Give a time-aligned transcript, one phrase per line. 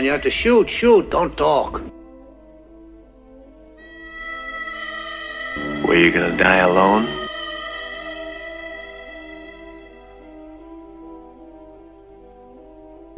[0.00, 1.82] When you have to shoot, shoot, don't talk.
[5.84, 7.06] Were you gonna die alone?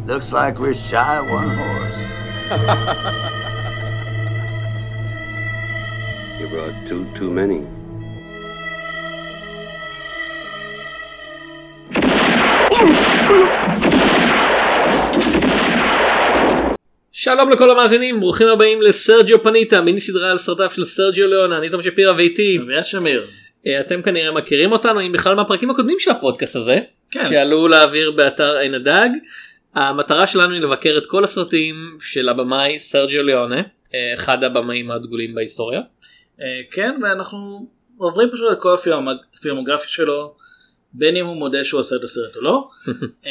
[0.07, 2.05] Looks like we're shy of one horse.
[6.41, 7.65] You brought two too many.
[17.25, 21.71] שלום לכל המאזינים ברוכים הבאים לסרג'יו פניטה מיני סדרה על סרטיו של סרג'יו ליאונה אני
[21.71, 23.27] תום שפירא ואיתי אביה שמיר.
[23.67, 26.79] אה, אתם כנראה מכירים אותנו אם בכלל מהפרקים הקודמים של הפודקאסט הזה
[27.11, 27.29] כן.
[27.29, 29.09] שעלו לאוויר באתר עין הדג.
[29.75, 33.62] המטרה שלנו היא לבקר את כל הסרטים של הבמאי סרג'יו ליאונה
[33.95, 35.81] אה, אחד הבמאים הדגולים בהיסטוריה.
[36.41, 38.77] אה, כן ואנחנו עוברים פשוט על כל
[39.37, 40.34] הפילמוגרפיה שלו
[40.95, 42.69] בין אם הוא מודה שהוא עושה את הסרט או לא.
[43.27, 43.31] אה,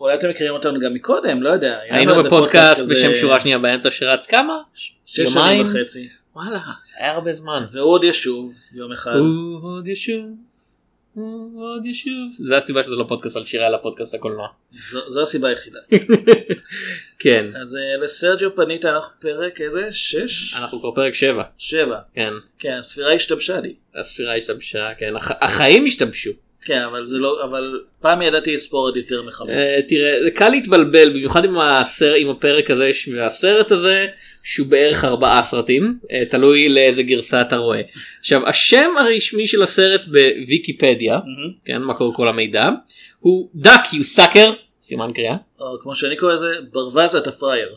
[0.00, 1.78] אולי אתם מכירים אותנו גם מקודם לא יודע.
[1.90, 4.54] היינו בפודקאסט בשם שורה שנייה באמצע שרץ כמה?
[5.06, 5.62] שש שנים?
[5.62, 6.08] וחצי.
[6.36, 7.64] וואלה זה היה הרבה זמן.
[7.72, 9.16] והוא עוד ישוב יום אחד.
[9.16, 10.24] הוא עוד ישוב.
[11.14, 12.32] הוא עוד ישוב.
[12.38, 14.48] זה הסיבה שזה לא פודקאסט על שירה אלא פודקאסט הקולנוע.
[14.90, 15.78] זו- זו הסיבה היחידה.
[17.18, 17.46] כן.
[17.62, 19.88] אז אה, לסרג'יו פנית אנחנו פרק איזה?
[19.92, 20.54] שש?
[20.54, 21.42] אנחנו כבר פרק 7.
[21.58, 21.98] שבע.
[22.14, 22.32] כן.
[22.58, 23.74] כן הספירה השתבשה לי.
[23.94, 26.30] הספירה השתבשה כן הח- החיים השתבשו.
[26.66, 29.48] כן אבל זה לא אבל פעם ידעתי לספור עוד יותר מחמש.
[29.50, 34.06] אה, תראה זה קל להתבלבל במיוחד עם הסרט עם הפרק הזה והסרט הזה
[34.42, 37.80] שהוא בערך ארבעה סרטים אה, תלוי לאיזה גרסה אתה רואה.
[38.20, 41.52] עכשיו השם הרשמי של הסרט בוויקיפדיה מהמם.
[41.64, 42.70] כן מקור כל המידע
[43.20, 47.76] הוא Duck You Sucker סימן קריאה או כמו שאני קורא לזה ברווז אתה פראייר.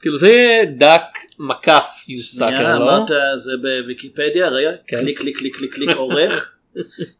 [0.00, 2.84] כאילו זה יהיה Duck מקף You Sucker לא?
[2.84, 5.00] אמרת זה בוויקיפדיה רגע כן.
[5.00, 6.50] קליק קליק קליק קליק עורך.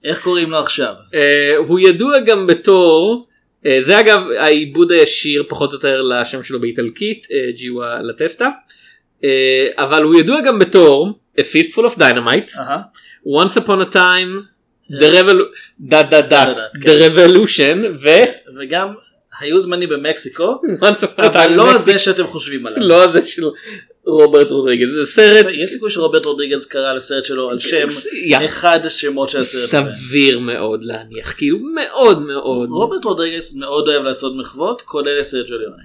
[0.05, 0.95] איך קוראים לו עכשיו?
[1.15, 3.27] אה, הוא ידוע גם בתור
[3.67, 8.49] אה, זה אגב העיבוד הישיר פחות או יותר לשם שלו באיטלקית אה, Giù la testa
[9.77, 12.51] אבל הוא ידוע גם בתור A Fistful of Dynamite.
[13.27, 14.49] Once upon a time
[14.91, 15.09] The
[16.83, 16.91] כן.
[16.91, 18.09] Revolution ו
[18.61, 18.89] וגם
[19.41, 20.61] היו זמנים במקסיקו
[21.19, 21.71] אבל לא.
[21.71, 22.89] הזה שאתם חושבים עליו.
[22.89, 23.43] לא הזה של
[24.07, 27.87] רוברט רודריגז זה סרט יש סיכוי שרוברט רודריגז קרא לסרט שלו על שם.
[28.45, 29.93] אחד השמות של הסרט הזה.
[29.93, 35.53] סביר מאוד להניח כאילו מאוד מאוד רוברט רודריגז מאוד אוהב לעשות מחוות כולל הסרט של
[35.53, 35.83] יוני.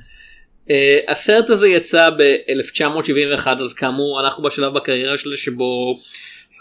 [0.67, 5.99] Uh, הסרט הזה יצא ב-1971 אז כאמור אנחנו בשלב בקריירה שלו שבו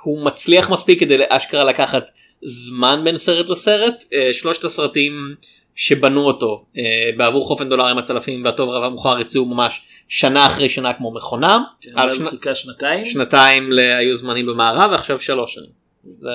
[0.02, 2.10] הוא מצליח מספיק כדי אשכרה לקחת
[2.44, 5.34] זמן בין סרט לסרט uh, שלושת הסרטים
[5.80, 6.78] שבנו אותו uh,
[7.16, 11.60] בעבור חופן דולרים הצלפים והטוב רב המאוחר יצאו ממש שנה אחרי שנה כמו מכונה
[11.94, 12.28] אז אז שנ...
[12.30, 15.70] חיכה שנתיים שנתיים היו זמנים במערב ועכשיו שלוש שנים.
[16.04, 16.28] זה...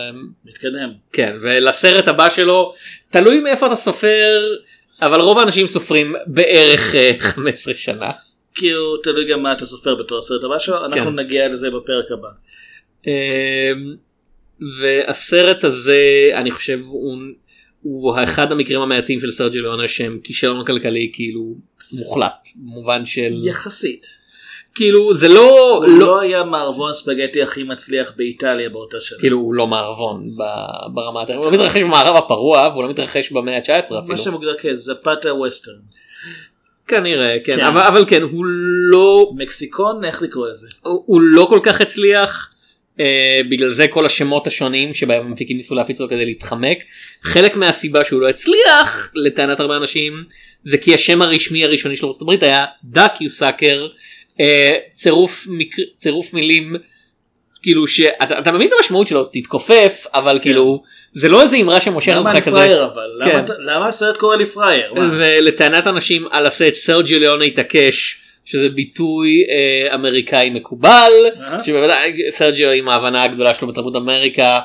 [0.46, 0.90] מתקדם.
[1.14, 2.74] כן ולסרט הבא שלו
[3.10, 4.42] תלוי מאיפה אתה סופר
[5.02, 8.12] אבל רוב האנשים סופרים בערך אה, 15 שנה.
[8.56, 11.20] כאילו תלוי גם מה אתה סופר בתור הסרט הבא שלו אנחנו כן.
[11.20, 12.30] נגיע לזה בפרק הבא.
[13.08, 13.96] אמ,
[14.82, 17.18] והסרט הזה אני חושב הוא,
[17.84, 21.56] הוא אחד המקרים המעטים של סרג'י ליאונה שהם כישלון כלכלי כאילו
[21.92, 24.24] מוחלט במובן של יחסית.
[24.76, 29.20] כאילו זה לא הוא לא לא היה מערבון ספגטי הכי מצליח באיטליה באותה שנה.
[29.20, 33.58] כאילו הוא לא מערבון ב- ברמה הוא לא מתרחש במערב הפרוע והוא לא מתרחש במאה
[33.58, 35.74] ה-19 מה אפילו שמוגדר כזפתה ווסטרן.
[36.88, 37.66] כנראה כן כן.
[37.66, 38.46] אבל אבל כן הוא
[38.92, 40.68] לא מקסיקון איך לקרוא לזה?
[40.82, 42.53] הוא הוא לא כל כך הצליח.
[42.98, 43.02] Uh,
[43.50, 46.78] בגלל זה כל השמות השונים שבהם המפיקים ניסו להפיץ אותו כדי להתחמק
[47.24, 50.24] חלק מהסיבה שהוא לא הצליח לטענת הרבה אנשים
[50.64, 53.88] זה כי השם הרשמי הראשוני של ארצות הברית היה דאק יו סאקר
[54.94, 55.82] צירוף מקר...
[55.98, 56.76] צירוף מילים
[57.64, 62.16] כאילו שאתה אתה מבין את המשמעות שלו תתכופף אבל כאילו זה לא איזה אמרה שמושכת
[62.16, 63.08] למה אותך כזה פראייר אבל?
[63.20, 63.40] למה כן.
[63.40, 64.94] אתה- למה הסרט קורא לי פראייר?
[64.94, 65.10] מה?
[65.18, 71.64] ולטענת אנשים על הסט סרג'יו ליאונה התעקש שזה ביטוי אה, אמריקאי מקובל אהה.
[71.64, 74.60] שבוודאי סרג'יו עם ההבנה הגדולה שלו בתרבות אמריקה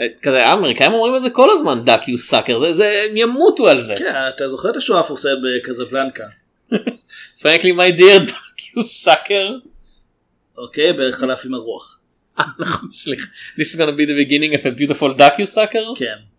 [0.00, 3.68] אה, כזה האמריקאים אומרים את זה כל הזמן duck you sucker זה זה הם ימותו
[3.68, 6.24] על זה כן אתה זוכר את השואה המפורסמת בקזבלנקה.
[7.42, 9.50] frankly my dear duck you sucker
[10.58, 11.98] אוקיי בערך חלף עם הרוח.
[12.92, 13.26] סליחה
[13.58, 16.33] this is gonna be the beginning of a beautiful duck you sucker כן.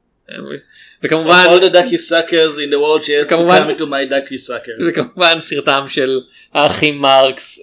[1.04, 4.12] וכמובן all the duck you suckers in the world שיש to כמובן- come into my
[4.12, 4.90] duck you sucker.
[4.90, 6.20] וכמובן סרטם של
[6.54, 7.60] האחים מרקס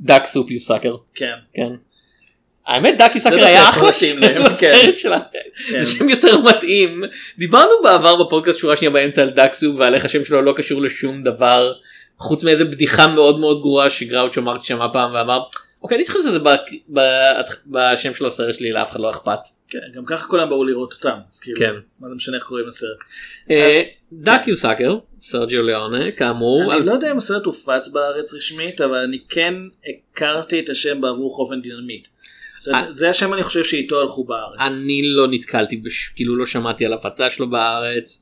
[0.00, 1.32] Duck Soup You Sucker כן.
[1.54, 1.68] כן.
[2.66, 4.72] האמת Duck You Sucker דווקא היה אחלה שם להם, כן.
[4.72, 5.20] לסרט שלה.
[5.32, 5.82] כן.
[5.84, 7.04] זה שם יותר מתאים.
[7.38, 10.82] דיברנו בעבר בפודקאסט שורה שנייה באמצע על Duck Soup ועל איך השם שלו לא קשור
[10.82, 11.72] לשום דבר
[12.18, 15.40] חוץ מאיזה בדיחה מאוד מאוד גרועה שגראוצ'ו מרקס שמע פעם ואמר
[15.82, 16.16] אוקיי אני צריך
[16.92, 17.36] ב-
[17.66, 19.38] בשם של הסרט שלי לאף אחד לא אכפת.
[19.68, 21.74] כן, גם ככה כולם באו לראות אותם, אז כאילו, כן.
[22.00, 22.96] מה זה משנה איך קוראים לסרט.
[23.50, 26.74] אה, אז- דקיו סאקר סרג'יו ליאונה כאמור.
[26.74, 29.54] אני לא יודע אם הסרט הופץ בארץ רשמית, אבל אני כן
[29.86, 32.08] הכרתי את השם בעבור חופן דינמיט.
[32.60, 32.92] זה- אה.
[32.92, 34.60] זה השם אני חושב שאיתו הלכו בארץ.
[34.60, 35.82] אני לא נתקלתי.
[36.16, 38.20] כאילו לא שמעתי על הפצה שלו בארץ.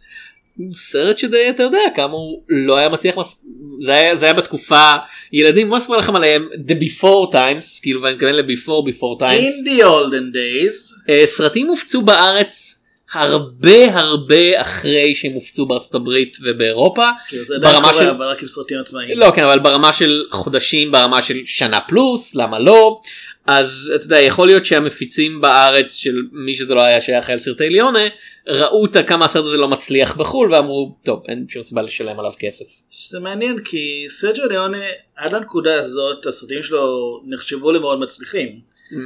[0.66, 3.42] הוא סרט שדי אתה יודע כאמור לא היה מצליח מס...
[3.82, 4.94] זה היה זה היה בתקופה
[5.32, 6.48] ילדים מה אספר לכם עליהם?
[6.68, 9.40] The before times כאילו ואני מתכוון ל-before before times.
[9.40, 12.80] In the olden days, uh, סרטים הופצו בארץ
[13.12, 17.08] הרבה הרבה אחרי שהם הופצו בארצות הברית ובאירופה.
[17.28, 19.18] כאילו זה עדיין קורה, של אבל רק עם סרטים עצמאיים.
[19.18, 23.00] לא כן אבל ברמה של חודשים ברמה של שנה פלוס למה לא
[23.46, 27.68] אז אתה יודע יכול להיות שהמפיצים בארץ של מי שזה לא היה שייך אל סרטי
[27.68, 28.08] ליונה
[28.48, 32.32] ראו את כמה הסרט הזה לא מצליח בחול ואמרו טוב אין שום סיבה לשלם עליו
[32.38, 32.64] כסף.
[32.90, 34.84] שזה מעניין כי סרג'ו ליאונה
[35.16, 38.60] עד לנקודה הזאת הסרטים שלו נחשבו למאוד מצליחים.
[38.92, 38.98] אה,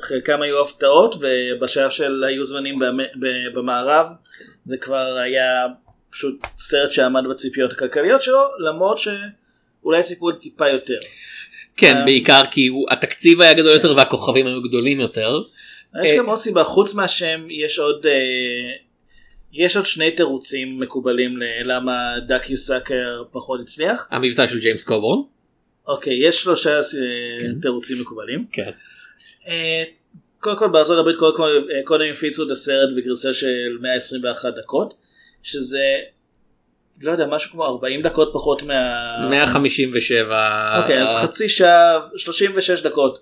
[0.00, 2.78] חלקם היו הפתעות ובשלב של היו זמנים
[3.54, 4.06] במערב
[4.66, 5.66] זה כבר היה
[6.10, 10.98] פשוט סרט שעמד בציפיות הכלכליות שלו למרות שאולי ציפו טיפה יותר.
[11.76, 12.04] כן אה.
[12.04, 15.38] בעיקר כי הוא, התקציב היה גדול יותר והכוכבים היו גדולים יותר.
[16.04, 16.16] יש אה.
[16.18, 18.72] גם עוד סיבה חוץ מהשם יש עוד אה,
[19.52, 24.08] יש עוד שני תירוצים מקובלים ללמה Duck You Sucker פחות הצליח.
[24.10, 25.22] המבטא של ג'יימס קובורן.
[25.86, 26.82] אוקיי יש שלושה אה,
[27.62, 28.46] תירוצים מקובלים.
[28.52, 28.70] כן.
[30.40, 31.16] קודם כל בארצות הברית
[31.84, 34.94] קודם הפיצו את הסרט בגרסה של 121 דקות
[35.42, 35.98] שזה
[37.02, 39.28] לא יודע משהו כמו 40 דקות פחות מה...
[39.30, 40.78] 157.
[40.82, 43.18] אוקיי אז חצי שעה 36 דקות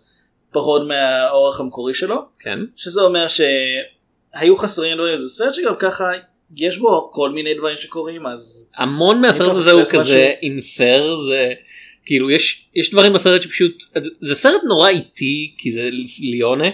[0.53, 2.59] פחות מהאורך המקורי שלו כן.
[2.76, 6.11] שזה אומר שהיו חסרים דברים זה סרט שגם ככה
[6.56, 11.53] יש בו כל מיני דברים שקורים אז המון מהסרט הזה הוא מפספס כזה אינפר זה
[12.06, 13.85] כאילו יש יש דברים בסרט שפשוט
[14.21, 15.88] זה סרט נורא איטי כי זה
[16.21, 16.69] ליונה?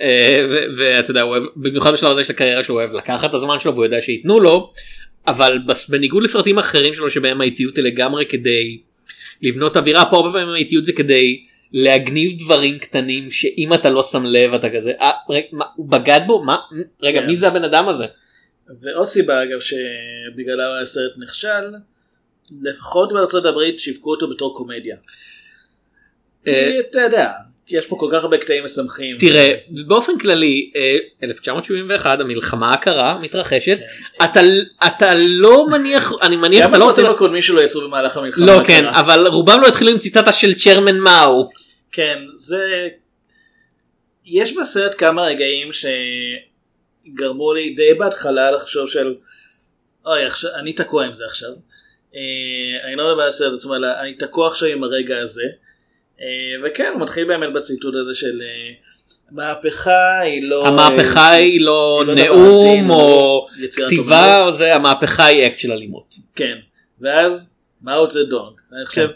[0.00, 0.46] אה,
[0.76, 3.58] ואתה יודע הוא אוהב במיוחד בשלב הזה של הקריירה שלו הוא אוהב לקחת את הזמן
[3.58, 4.72] שלו והוא יודע שייתנו לו
[5.26, 5.58] אבל
[5.88, 8.80] בניגוד לסרטים אחרים שלו שבהם האיטיות היא לגמרי כדי
[9.42, 14.24] לבנות אווירה פה הרבה פעמים האיטיות זה כדי להגניב דברים קטנים שאם אתה לא שם
[14.24, 16.56] לב אתה כזה אה, רגע, מה, הוא בגד בו מה
[17.02, 17.26] רגע כן.
[17.26, 18.04] מי זה הבן אדם הזה
[18.80, 21.70] ועוד סיבה אגב שבגללה הסרט נכשל
[22.62, 24.96] לפחות בארצות הברית שיווקו אותו בתור קומדיה.
[26.46, 27.30] אה, אתה יודע
[27.70, 29.16] כי יש פה כל כך הרבה קטעים משמחים.
[29.18, 34.24] תראה באופן כללי אה, 1971 המלחמה הקרה מתרחשת כן.
[34.24, 34.40] אתה
[34.86, 38.46] אתה לא מניח אני מניח גם אתה לא הסרטים הקודמים שלו יצאו במהלך המלחמה.
[38.46, 38.64] לא הקרה.
[38.64, 41.50] כן אבל רובם לא התחילו עם ציטטה של צ'רמן מאו
[41.92, 42.88] כן זה
[44.24, 49.14] יש בסרט כמה רגעים שגרמו לי די בהתחלה לחשוב של
[50.06, 51.50] אוי עכשיו אני תקוע עם זה עכשיו.
[52.14, 55.44] אה, אני לא מדבר על הסרט עצמו אלא אני תקוע עכשיו עם הרגע הזה.
[56.22, 56.26] אה,
[56.64, 58.72] וכן הוא מתחיל באמת בציטוט הזה של אה,
[59.30, 64.44] מהפכה היא לא המהפכה היא לא היא לא נאום או לא כתיבה.
[64.44, 66.14] או זה המהפכה היא אקט של אלימות.
[66.34, 66.56] כן
[67.00, 67.50] ואז
[67.82, 69.08] מאו זה דונג אני חושב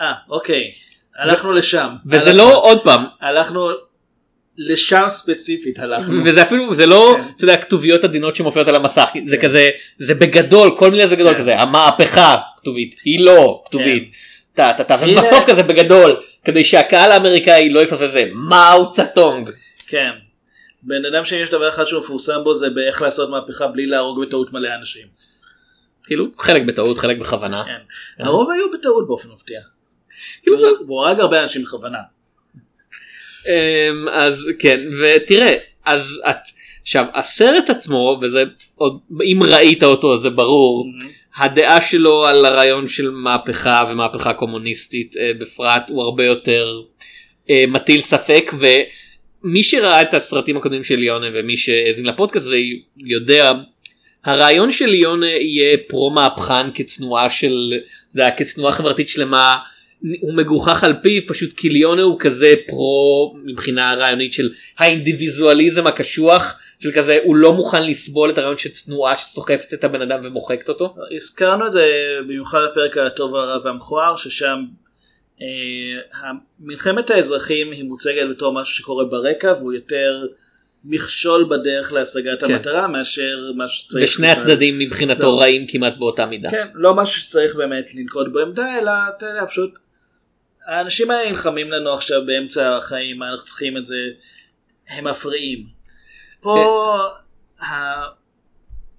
[0.00, 0.72] אה אוקיי
[1.18, 3.68] הלכנו לשם וזה לא עוד פעם הלכנו
[4.58, 6.24] לשם ספציפית הלכנו.
[6.24, 7.28] וזה אפילו זה לא כן.
[7.36, 11.34] אתה יודע כתוביות עדינות שמופיעות על המסך זה כזה זה בגדול כל מילה זה גדול
[11.34, 11.38] כן.
[11.38, 14.10] כזה המהפכה כתובית היא לא כתובית.
[14.56, 19.50] טה, הנה- ובסוף כזה בגדול כדי שהקהל האמריקאי לא יפספס זה מאו צטונג.
[19.86, 20.10] כן.
[20.82, 24.22] בן אדם שאם יש דבר אחד שהוא מפורסם בו זה באיך לעשות מהפכה בלי להרוג
[24.26, 25.06] בטעות מלא אנשים.
[26.04, 27.64] כאילו חלק בטעות חלק בכוונה.
[27.64, 28.24] כן.
[28.24, 29.60] הרוב היו בטעות באופן מפתיע.
[30.42, 31.98] כאילו זה- והוא הרג הרבה אנשים בכוונה.
[33.46, 36.36] אמ, אז כן ותראה אז את
[36.82, 38.44] עכשיו הסרט עצמו וזה
[38.74, 38.98] עוד
[39.32, 40.86] אם ראית אותו זה ברור
[41.36, 46.82] הדעה שלו על הרעיון של מהפכה ומהפכה קומוניסטית אה, בפרט הוא הרבה יותר
[47.50, 52.56] אה, מטיל ספק ומי שראה את הסרטים הקודמים של ליונה ומי שהאזין לפודקאסט הזה
[52.98, 53.52] יודע
[54.24, 57.72] הרעיון של ליונה יהיה פרו מהפכן כתנועה של
[58.08, 59.56] אתה יודע, כתנועה חברתית שלמה
[60.20, 66.58] הוא מגוחך על פיו פשוט כי ליונה הוא כזה פרו מבחינה רעיונית של האינדיביזואליזם הקשוח
[66.80, 70.68] של כזה הוא לא מוכן לסבול את הרעיון של תנועה שסוחפת את הבן אדם ומוחקת
[70.68, 70.94] אותו.
[71.14, 74.64] הזכרנו את זה במיוחד בפרק הטוב הרע והמכוער ששם
[75.42, 80.26] אה, מלחמת האזרחים היא מוצגת בתור משהו שקורה ברקע והוא יותר
[80.84, 82.52] מכשול בדרך להשגת כן.
[82.52, 84.04] המטרה מאשר משהו שצריך.
[84.04, 85.38] ושני הצדדים מבחינתו זהו.
[85.38, 86.50] רעים כמעט באותה מידה.
[86.50, 89.78] כן, לא משהו שצריך באמת לנקוט בעמדה, אלא אתה יודע, פשוט
[90.66, 93.96] האנשים האלה נלחמים לנו עכשיו באמצע החיים, מה אנחנו צריכים את זה,
[94.88, 95.66] הם מפריעים.
[96.40, 96.98] פה,
[97.62, 97.66] ה...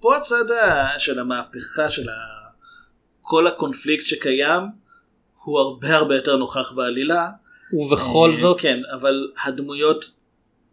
[0.00, 0.44] פה הצד.
[0.98, 2.14] של המהפכה, של ה...
[3.20, 4.62] כל הקונפליקט שקיים,
[5.44, 7.28] הוא הרבה הרבה יותר נוכח בעלילה,
[7.72, 10.10] ובכל אה, זאת כן, אבל הדמויות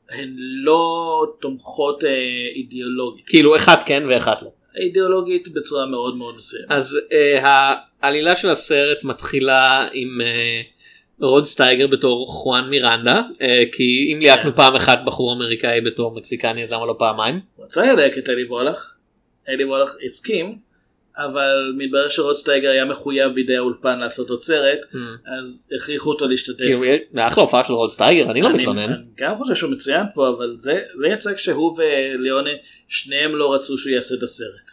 [0.09, 2.09] הן לא תומכות אה,
[2.55, 3.25] אידיאולוגית.
[3.27, 4.51] כאילו אחד כן ואחד לא.
[4.77, 6.71] אידיאולוגית בצורה מאוד מאוד מסוימת.
[6.71, 10.61] אז אה, העלילה של הסרט מתחילה עם אה,
[11.19, 14.57] רוד סטייגר בתור חואן מירנדה אה, כי אם ליהקנו כן.
[14.57, 17.39] פעם אחת בחור אמריקאי בתור מקסיקני אז למה לא פעמיים.
[17.60, 18.93] רצה ללהק את אלי וולך,
[19.50, 20.57] אלי וולך הסכים,
[21.17, 24.79] אבל מתברר שרוד סטייגר היה מחויב בידי האולפן לעשות עוד סרט,
[25.39, 26.65] אז הכריחו אותו להשתתף.
[27.17, 28.79] אחלה הופעה של רוד סטייגר אני לא מתלונן.
[28.79, 30.81] אני גם חושב שהוא מצוין פה, אבל זה
[31.12, 32.50] יצא כשהוא וליאונה,
[32.88, 34.72] שניהם לא רצו שהוא יעשה את הסרט.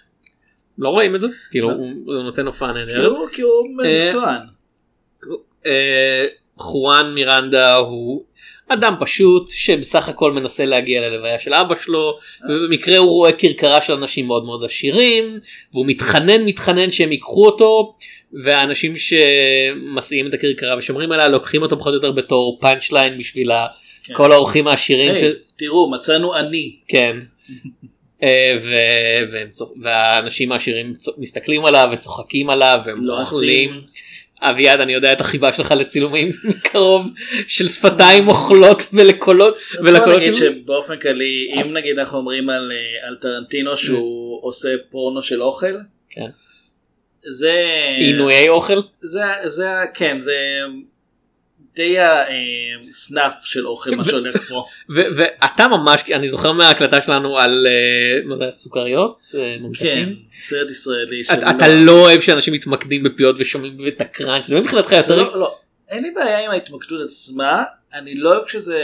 [0.78, 1.74] לא רואים את זה כאילו לא.
[1.74, 3.12] הוא נותן הופעה נהדרת.
[3.32, 4.40] כי הוא אה, מקצוען.
[5.66, 6.24] אה,
[6.58, 8.24] חואן מירנדה הוא
[8.68, 13.92] אדם פשוט שבסך הכל מנסה להגיע ללוויה של אבא שלו ובמקרה הוא רואה כרכרה של
[13.92, 15.40] אנשים מאוד מאוד עשירים
[15.72, 17.94] והוא מתחנן מתחנן שהם ייקחו אותו
[18.32, 23.50] והאנשים שמסיעים את הכרכרה ושומרים עליה לוקחים אותו פחות או יותר בתור פאנצ' ליין בשביל
[24.04, 24.14] כן.
[24.14, 25.14] כל האורחים העשירים.
[25.14, 26.76] היי, תראו, מצאנו אני.
[26.88, 27.18] כן.
[28.22, 29.48] אה, ו- והם
[29.82, 33.70] והאנשים העשירים מסתכלים עליו וצוחקים עליו והם לא אוכלים.
[33.70, 33.80] עשים.
[34.42, 37.10] אביעד אני יודע את החיבה שלך לצילומים מקרוב
[37.48, 40.60] של שפתיים אוכלות ולקולות ולקולות נגיד של...
[40.62, 45.74] שבאופן כללי, אם נגיד אנחנו אומרים על אה, על טרנטינו שהוא עושה פורנו של אוכל,
[46.10, 46.26] כן.
[47.26, 47.52] זה...
[47.98, 50.36] עינויי אוכל זה, זה, כן, זה
[51.76, 51.96] די
[52.88, 54.64] הסנאף של אוכל מה שהולך פה.
[54.88, 57.66] ואתה ממש אני זוכר מההקלטה שלנו על
[58.42, 60.08] אה, סוכריות אה, כן.
[60.40, 65.40] סרט ישראלי אתה לא אוהב שאנשים מתמקדים בפיות ושומעים את הקראנץ' זה מבחינתך יותר לא,
[65.40, 65.54] לא,
[65.92, 67.62] אין לי בעיה עם ההתמקדות עצמה,
[67.94, 68.80] אני לא אוהב כשזה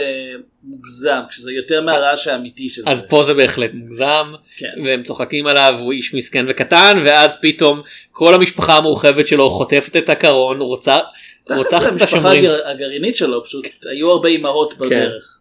[0.63, 3.07] מוגזם, כשזה יותר מהרעש האמיתי של אז זה.
[3.07, 4.81] פה זה בהחלט מוגזם כן.
[4.85, 7.81] והם צוחקים עליו הוא איש מסכן וקטן ואז פתאום
[8.11, 12.39] כל המשפחה המורחבת שלו חוטפת את הקרון רוצה תכל'ס רוצחת את השומרים.
[12.43, 15.39] הגר- הגרעינית שלו, פשוט היו הרבה אימהות בדרך.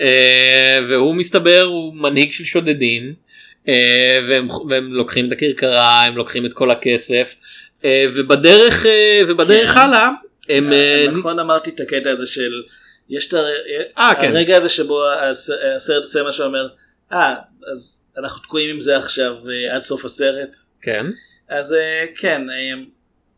[0.00, 3.14] אה, והוא מסתבר הוא מנהיג של שודדים
[3.68, 7.34] אה, והם, והם לוקחים את הכרכרה הם לוקחים את כל הכסף
[7.84, 8.86] אה, ובדרך
[9.28, 9.78] ובדרך כן.
[9.78, 10.08] הלאה
[10.48, 10.70] הם
[11.18, 12.62] נכון אמרתי את הקטע הזה של,
[13.10, 13.34] יש את
[13.96, 14.26] הר- כן.
[14.30, 16.68] הרגע הזה שבו הס- הסרט עושה מה שאומר,
[17.12, 17.34] אה,
[17.72, 19.34] אז אנחנו תקועים עם זה עכשיו
[19.74, 20.48] עד סוף הסרט.
[20.82, 21.06] כן
[21.48, 21.76] אז
[22.20, 22.42] כן,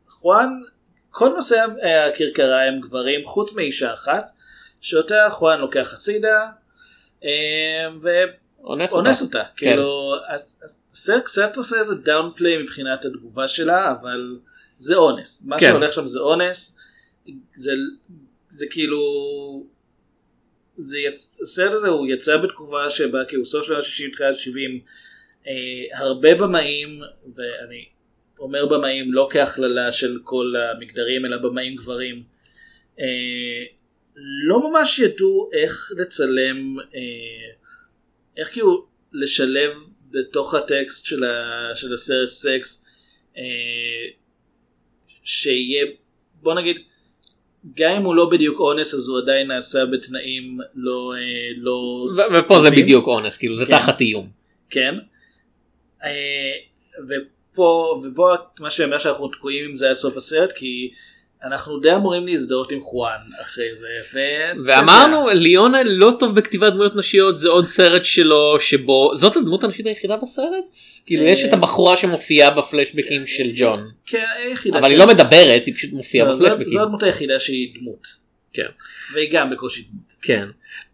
[0.06, 0.48] חואן,
[1.14, 4.30] כל נושאי אה, הכרכרה הם גברים חוץ מאישה אחת,
[4.80, 6.48] שאותה חואן לוקח הצידה
[7.24, 7.86] אה,
[8.64, 9.38] אונס ואונס אותה.
[9.38, 9.50] אותה.
[9.56, 14.38] כאילו, אז אז הסרט קצת עושה איזה דאונפליי מבחינת התגובה שלה, אבל
[14.78, 15.44] זה אונס.
[15.46, 15.66] מה כן.
[15.70, 16.78] שהולך שם זה אונס,
[17.54, 17.72] זה,
[18.48, 19.00] זה כאילו...
[20.76, 21.38] זה יצ...
[21.42, 24.80] הסרט הזה הוא יצא בתקופה שבה כאילו סוף שנות ה-60 תחילת ה-70
[25.46, 27.00] אה, הרבה במאים
[27.34, 27.93] ואני
[28.44, 32.22] אומר במאים לא כהכללה של כל המגדרים אלא במאים גברים
[33.00, 33.64] אה,
[34.46, 37.54] לא ממש ידעו איך לצלם אה,
[38.36, 39.70] איך כאילו לשלב
[40.10, 41.70] בתוך הטקסט של, ה...
[41.76, 42.86] של הסרט סקס
[43.36, 43.42] אה,
[45.22, 45.86] שיהיה
[46.42, 46.78] בוא נגיד
[47.76, 51.14] גם אם הוא לא בדיוק אונס אז הוא עדיין נעשה בתנאים לא
[51.56, 52.82] לא, לא ו- ופה זה טובים.
[52.82, 53.78] בדיוק אונס כאילו זה כן.
[53.78, 54.30] תחת איום.
[54.70, 54.94] כן.
[56.04, 56.52] אה,
[57.54, 60.90] ופה, ופה מה שאומר שאנחנו תקועים עם זה עד סוף הסרט, כי
[61.44, 63.86] אנחנו די אמורים להזדהות עם חואן אחרי זה.
[64.14, 64.18] ו...
[64.66, 69.86] ואמרנו ליונה לא טוב בכתיבת דמויות נשיות זה עוד סרט שלו שבו זאת הדמות הנשית
[69.86, 74.98] היחידה בסרט כאילו אה, יש את הבחורה שמופיעה בפלשבקים של ג'ון כן, היחידה אבל היא
[74.98, 76.68] לא מדברת היא פשוט מופיעה בפלשבקים.
[76.68, 78.06] זו הדמות היחידה שהיא דמות.
[78.52, 78.66] כן.
[79.14, 80.14] והיא גם בקושי דמות.
[80.22, 80.48] כן.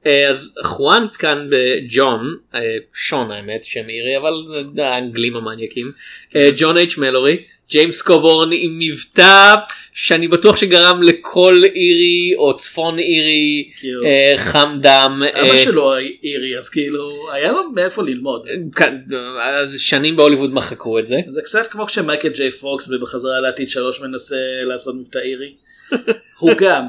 [0.07, 4.33] אה, אז חואן כאן בג'ון, אה, שון האמת, שם אירי, אבל
[4.79, 5.93] האנגלים המניאקים,
[6.37, 9.55] אה, ג'ון אייץ' מלורי, ג'יימס קובורן עם מבטא
[9.93, 15.23] שאני בטוח שגרם לכל אירי או צפון אירי כאילו, אה, חם דם.
[15.33, 15.93] אבא אה, שלו
[16.25, 18.47] אירי, אז כאילו, היה לו מאיפה ללמוד.
[18.77, 18.97] כן,
[19.41, 21.17] אז שנים בהוליווד מחקו את זה.
[21.29, 25.55] זה קצת כמו כשמייקל ג'יי פוקס בחזרה לעתיד שלוש מנסה לעשות מבטא אירי.
[26.41, 26.85] הוא גם,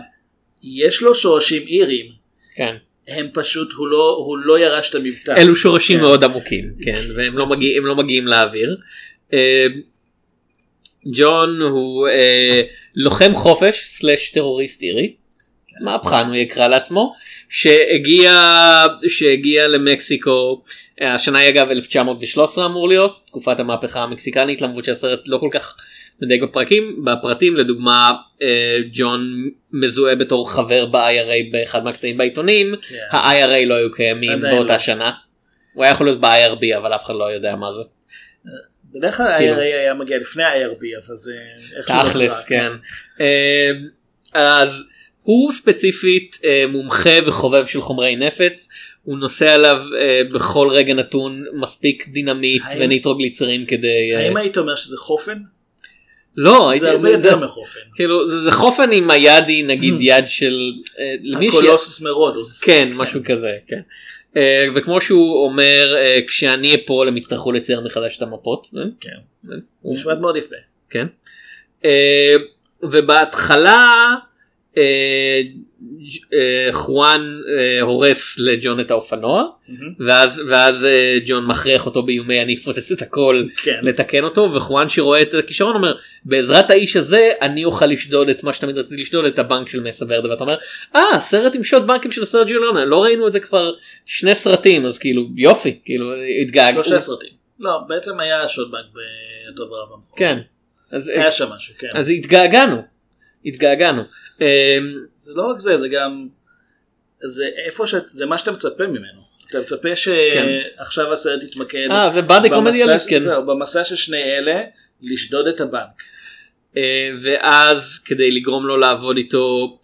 [0.63, 2.11] יש לו שורשים איריים.
[2.55, 2.75] כן.
[3.13, 5.35] הם פשוט, הוא לא, הוא לא ירש את המבטא.
[5.37, 6.03] אלו שורשים כן.
[6.03, 8.77] מאוד עמוקים, כן, והם לא מגיעים, הם לא מגיעים לאוויר.
[9.33, 9.65] אה,
[11.15, 12.61] ג'ון הוא אה,
[12.95, 15.13] לוחם חופש סלאש טרוריסט אירי,
[15.67, 15.85] כן.
[15.85, 17.13] מהפכן הוא יקרא לעצמו,
[17.49, 18.33] שהגיע,
[19.07, 20.61] שהגיע למקסיקו,
[21.01, 25.75] אה, השנה היא אגב 1913 אמור להיות, תקופת המהפכה המקסיקנית, למרות שהסרט לא כל כך
[26.21, 33.17] מדייק בפרקים, בפרטים, לדוגמה אה, ג'ון מזוהה בתור חבר ב-IRA באחד מהקטעים בעיתונים, כן.
[33.17, 34.79] ה-IRA לא היו קיימים באותה לא.
[34.79, 35.11] שנה.
[35.73, 37.81] הוא היה יכול להיות ב-IRB אבל אף אחד לא יודע מה זה.
[38.93, 39.55] בדרך כלל כאילו.
[39.55, 41.33] ה-IRA היה מגיע לפני ה-IRB, אבל זה...
[41.89, 42.71] לא תכלס קרה, כן.
[43.21, 43.71] אה,
[44.33, 44.83] אז
[45.23, 48.67] הוא ספציפית אה, מומחה וחובב של חומרי נפץ
[49.03, 54.75] הוא נושא עליו אה, בכל רגע נתון מספיק דינמיט וניטרוגליצרין כדי אה, האם היית אומר
[54.75, 55.37] שזה חופן?
[56.37, 57.79] לא הייתי- זה הרבה יותר מחופן.
[57.95, 60.01] כאילו זה, זה חופן עם היד היא נגיד Mm.
[60.03, 61.15] יד של אה,
[61.47, 62.59] הקולוסוס מרודוס.
[62.63, 63.79] כן משהו כזה כן.
[64.37, 68.67] אה, וכמו שהוא אומר אה, כשאני אפול הם יצטרכו לצייר מחדש את המפות.
[68.99, 69.09] כן.
[69.81, 70.55] הוא- נשמע מאוד יפה.
[70.89, 71.07] כן.
[71.85, 72.35] אה,
[72.83, 73.87] ובהתחלה
[74.77, 75.41] אה,
[76.71, 79.43] חואן אה, הורס לג'ון את האופנוע
[79.99, 83.79] ואז ואז אה, ג'ון מכריח אותו באיומי אני אפוצץ את הכל כן.
[83.81, 85.93] לתקן אותו וחואן שרואה את הכישרון אומר
[86.25, 90.05] בעזרת האיש הזה אני אוכל לשדוד את מה שתמיד רציתי לשדוד את הבנק של מסה
[90.09, 90.57] ורדה ואתה אומר
[90.95, 93.71] אה סרט עם שוד בנקים של סרג'יו ליאונה לא ראינו את זה כבר
[94.05, 97.29] שני סרטים אז כאילו יופי כאילו התגעגע שלושה סרטים.
[97.59, 98.85] לא, בעצם היה שוד בנק
[99.53, 100.17] בטוב רב המחור.
[100.17, 100.39] כן
[100.91, 101.87] אז היה שם משהו, כן.
[101.93, 102.81] אז התגעגענו
[103.45, 104.01] התגעגענו.
[104.41, 104.45] אמ,
[105.17, 106.27] זה לא רק זה, זה גם...
[107.23, 107.95] זה איפה ש...
[108.07, 109.21] זה מה שאתה מצפה ממנו.
[109.49, 109.95] אתה מצפה כן.
[109.95, 113.19] שעכשיו הסרט יתמקד אה זה באדי קומדי במסע- כן.
[113.19, 114.61] זהו, במסע של שני אלה
[115.01, 116.03] לשדוד את הבנק.
[116.77, 119.79] אה, ואז כדי לגרום לו לעבוד איתו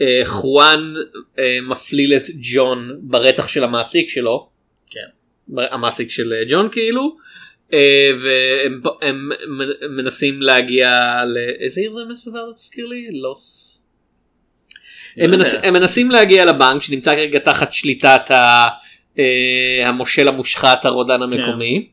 [0.00, 0.94] אה, חואן
[1.38, 4.48] אה, מפליל את ג'ון ברצח של המעסיק שלו.
[4.90, 5.06] כן.
[5.58, 7.16] המעסיק של ג'ון כאילו.
[8.18, 9.28] והם הם
[9.96, 13.08] מנסים להגיע לאיזה עיר זה מסובר תזכיר לי?
[13.22, 13.71] לוס.
[15.16, 15.44] לא הם, יודע.
[15.44, 18.68] מנס, הם מנסים להגיע לבנק שנמצא כרגע תחת שליטת ה,
[19.18, 21.86] אה, המושל המושחת הרודן המקומי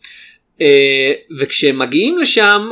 [0.62, 2.70] אה, וכשהם מגיעים לשם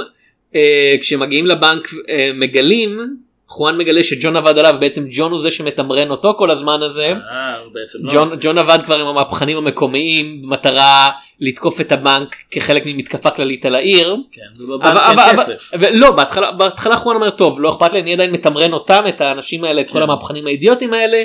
[0.55, 5.51] אה, כשהם מגיעים לבנק אה, מגלים חואן מגלה שג'ון עבד עליו בעצם ג'ון הוא זה
[5.51, 7.13] שמתמרן אותו כל הזמן הזה.
[7.31, 7.57] אה,
[8.01, 8.13] לא.
[8.13, 13.75] ג'ון, ג'ון עבד כבר עם המהפכנים המקומיים במטרה לתקוף את הבנק כחלק ממתקפה כללית על
[13.75, 14.15] העיר.
[14.31, 15.71] כן, ובבנק אבל, אבל, אבל, כסף.
[15.79, 19.63] ולא בהתחלה בהתחלה חואן אומר טוב לא אכפת לי אני עדיין מתמרן אותם את האנשים
[19.63, 20.01] האלה את כל כן.
[20.01, 21.23] המהפכנים האידיוטים האלה.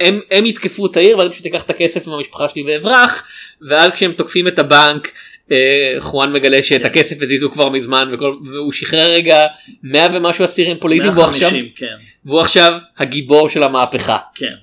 [0.00, 3.24] הם, הם יתקפו את העיר ואני פשוט אקח את הכסף עם המשפחה שלי ואברח
[3.68, 5.12] ואז כשהם תוקפים את הבנק
[5.52, 6.86] אה, חואן מגלה שאת כן.
[6.86, 9.46] הכסף הזיזו כבר מזמן וכל, והוא שחרר רגע
[9.82, 14.18] 100 ומשהו אסירים פוליטיים והוא עכשיו, 150, כן, והוא עכשיו הגיבור של המהפכה.
[14.34, 14.54] כן.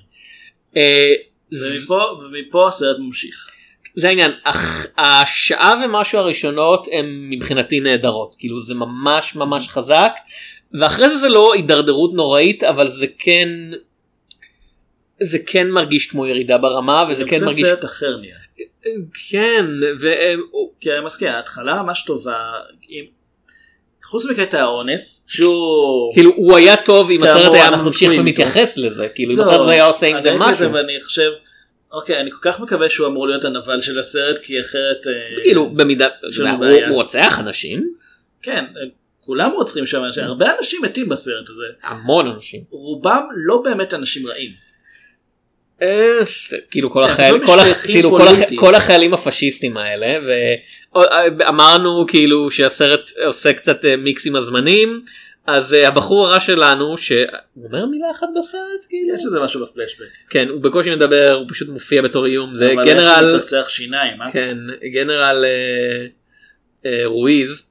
[0.76, 1.12] אה,
[1.52, 3.57] ומפה, ומפה הסרט ממשיך.
[3.98, 4.30] זה העניין.
[4.44, 8.36] אך השעה ומשהו הראשונות הם מבחינתי נהדרות.
[8.38, 10.12] כאילו זה ממש ממש חזק.
[10.80, 13.48] ואחרי זה זה לא הידרדרות נוראית אבל זה כן
[15.20, 18.34] זה כן מרגיש כמו ירידה ברמה וזה זה כן מרגיש סרט אחר נהיה.
[19.30, 19.64] כן
[20.00, 20.40] והם
[20.80, 22.36] כי אני מסכים, ההתחלה ממש טובה.
[22.88, 23.04] עם-
[24.04, 26.12] חוץ מקטע האונס, שהוא...
[26.14, 29.08] כאילו הוא היה טוב אם הסרט היה ממשיך ומתייחס לזה.
[29.08, 30.72] כאילו אם הסרט היה עושה עם אני זה משהו.
[30.72, 31.30] ואני חושב,
[31.92, 35.06] אוקיי, אני כל כך מקווה שהוא אמור להיות הנבל של הסרט, כי אחרת...
[35.06, 36.08] אה, כאילו במידה
[36.88, 37.94] הוא רוצח אנשים
[38.42, 38.82] כן, אה,
[39.20, 41.66] כולם רוצחים שם אנשים, הרבה אנשים מתים בסרט הזה.
[41.82, 44.50] המון אנשים רובם לא באמת אנשים רעים.
[45.82, 46.18] אה,
[46.70, 47.66] כאילו כל כן, החייל, פשוט כל, הח...
[47.66, 48.18] משתייכים כאילו
[48.56, 50.18] כל, החיילים הפשיסטים האלה
[50.94, 55.02] ואמרנו כאילו שהסרט עושה קצת מיקס עם הזמנים
[55.48, 57.20] אז אה, הבחור הרע שלנו שהוא
[57.64, 60.06] אומר מילה אחת בסרט כאילו יש איזה משהו בפלשבק.
[60.30, 64.32] כן הוא בקושי מדבר הוא פשוט מופיע בתור איום זה גנרל מצחצח שיניים, אה?
[64.32, 64.58] כן
[64.92, 66.06] גנרל אה,
[66.86, 67.66] אה, רואיז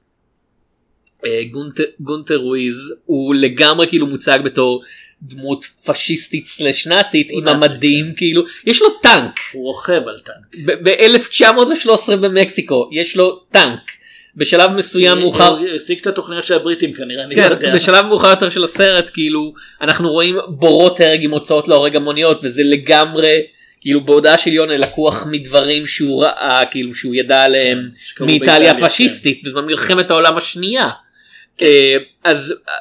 [1.26, 4.82] אה, גונטר, גונטר רואיז הוא לגמרי כאילו מוצג בתור
[5.22, 10.76] דמות פשיסטית סלש נאצית עם המדים כאילו יש לו טנק הוא רוכב על טנק.
[10.82, 13.80] ב-1913 במקסיקו יש לו טנק
[14.38, 17.74] בשלב מסוים מאוחר הוא השיג את התוכניות של הבריטים כנראה, אני לא כן, יודע.
[17.74, 22.62] בשלב מאוחר יותר של הסרט כאילו אנחנו רואים בורות הרג עם הוצאות להורג המוניות וזה
[22.64, 23.42] לגמרי
[23.80, 28.86] כאילו בהודעה של יונה לקוח מדברים שהוא ראה כאילו שהוא ידע עליהם שקרו מאיטליה באיטליה,
[28.86, 30.88] הפשיסטית בזמן מלחמת העולם השנייה.
[31.62, 32.74] אה, אז אה,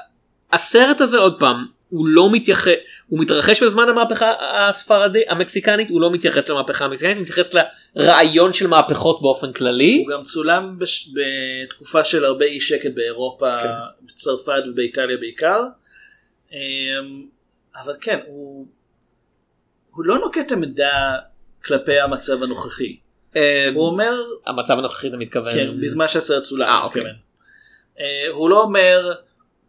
[0.53, 2.71] הסרט הזה עוד פעם הוא לא מתייחס
[3.07, 7.53] הוא מתרחש בזמן המהפכה הספרדית המקסיקנית הוא לא מתייחס למהפכה המקסיקנית הוא מתייחס
[7.95, 10.03] לרעיון של מהפכות באופן כללי.
[10.07, 11.09] הוא גם צולם בש...
[11.13, 13.67] בתקופה של הרבה אי שקט באירופה, כן.
[14.05, 15.63] בצרפת ובאיטליה בעיקר.
[16.51, 16.57] אמ,
[17.83, 18.67] אבל כן, הוא,
[19.91, 21.15] הוא לא נוקט עמדה
[21.65, 22.97] כלפי המצב הנוכחי.
[23.35, 24.13] אה, הוא אומר,
[24.45, 25.53] המצב הנוכחי אתה מתכוון.
[25.53, 27.01] כן, בזמן שהסרט צולם, אה, אוקיי.
[27.01, 27.17] מתכוון.
[27.99, 29.13] אה, הוא לא אומר,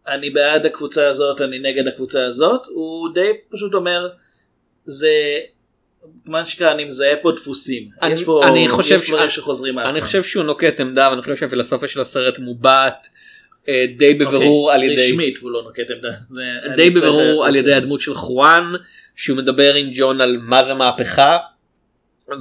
[0.08, 4.08] אני בעד הקבוצה הזאת, אני נגד הקבוצה הזאת, הוא די פשוט אומר,
[4.84, 5.38] זה...
[6.24, 7.88] מה שנקרא, אני מזהה פה דפוסים.
[8.02, 9.92] אני- יש פה אני חושב יש דברים ש- שחוזרים מעצמם.
[9.92, 13.06] אני חושב שהוא נוקט עמדה ואני חושב שהפילוסופיה של הסרט מובעת
[13.68, 16.08] אה, די בבירור על אוקיי, ידי רשמית הוא לא נוקט עמדה.
[16.28, 16.42] זה-
[16.76, 17.56] די בבירור על.
[17.56, 18.72] ידי הדמות של חואן
[19.16, 21.36] שהוא מדבר עם ג'ון על מה זה מהפכה.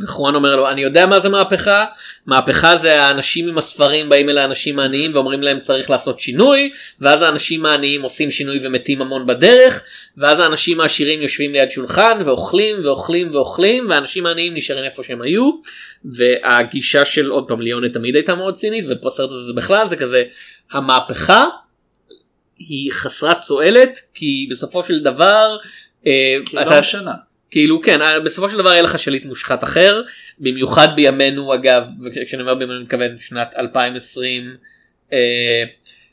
[0.03, 1.85] וחואן אומר לו אני יודע מה זה מהפכה.
[2.25, 6.71] מהפכה זה האנשים עם הספרים באים אל האנשים העניים ואומרים להם צריך לעשות שינוי.
[7.01, 9.83] ואז האנשים העניים עושים שינוי ומתים המון בדרך
[10.17, 15.51] ואז האנשים העשירים יושבים ליד שולחן ואוכלים ואוכלים ואוכלים והאנשים העניים נשארים איפה שהם היו.
[16.05, 20.23] והגישה של עוד פעם ליונה תמיד הייתה מאוד צינית ובסרט הזה בכלל זה כזה
[20.71, 21.45] המהפכה
[22.57, 25.57] היא חסרת צועלת כי בסופו של דבר
[26.07, 27.26] אה, כי לא משנה.
[27.51, 30.01] כאילו כן אה, בסופו של דבר יהיה לך שליט מושחת אחר
[30.39, 34.55] במיוחד בימינו אגב וכשאני אומר בימינו אני מתכוון שנת 2020
[35.13, 35.63] אה,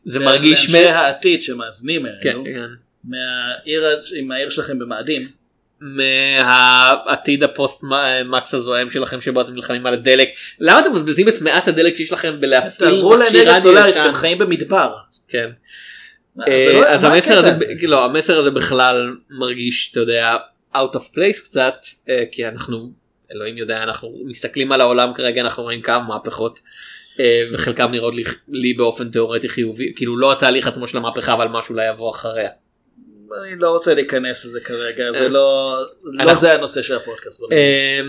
[0.05, 2.68] זה מרגיש לאנשי העתיד שמאזינים כן, אלינו כן.
[3.05, 3.83] מהעיר
[4.16, 5.29] עם העיר שלכם במאדים.
[5.81, 7.85] מהעתיד הפוסט
[8.25, 10.29] מקס הזוהם שלכם שבו אתם נלחמים על הדלק
[10.61, 13.97] למה אתם מבזבזים את מעט הדלק שיש לכם בלהפעיל תעברו לאנרגיה סולארית?
[13.97, 14.90] אתם חיים במדבר.
[15.29, 15.51] כן.
[16.37, 20.37] זה לא- אה, אז המסר הזה, לא, המסר הזה בכלל מרגיש, אתה יודע,
[20.77, 21.75] out of place קצת,
[22.09, 22.93] אה, כי אנחנו,
[23.33, 26.61] אלוהים יודע, אנחנו מסתכלים על העולם כרגע, אנחנו רואים כמה מהפכות,
[27.21, 31.49] אה, וחלקם נראות לי, לי באופן תיאורטי חיובי, כאילו לא התהליך עצמו של המהפכה, אבל
[31.49, 32.51] משהו אולי יבוא אחריה.
[33.43, 35.29] אני לא רוצה להיכנס לזה כרגע זה אה.
[35.29, 37.43] לא לא אנחנו- זה הנושא של הפודקאסט.
[37.53, 38.01] אה,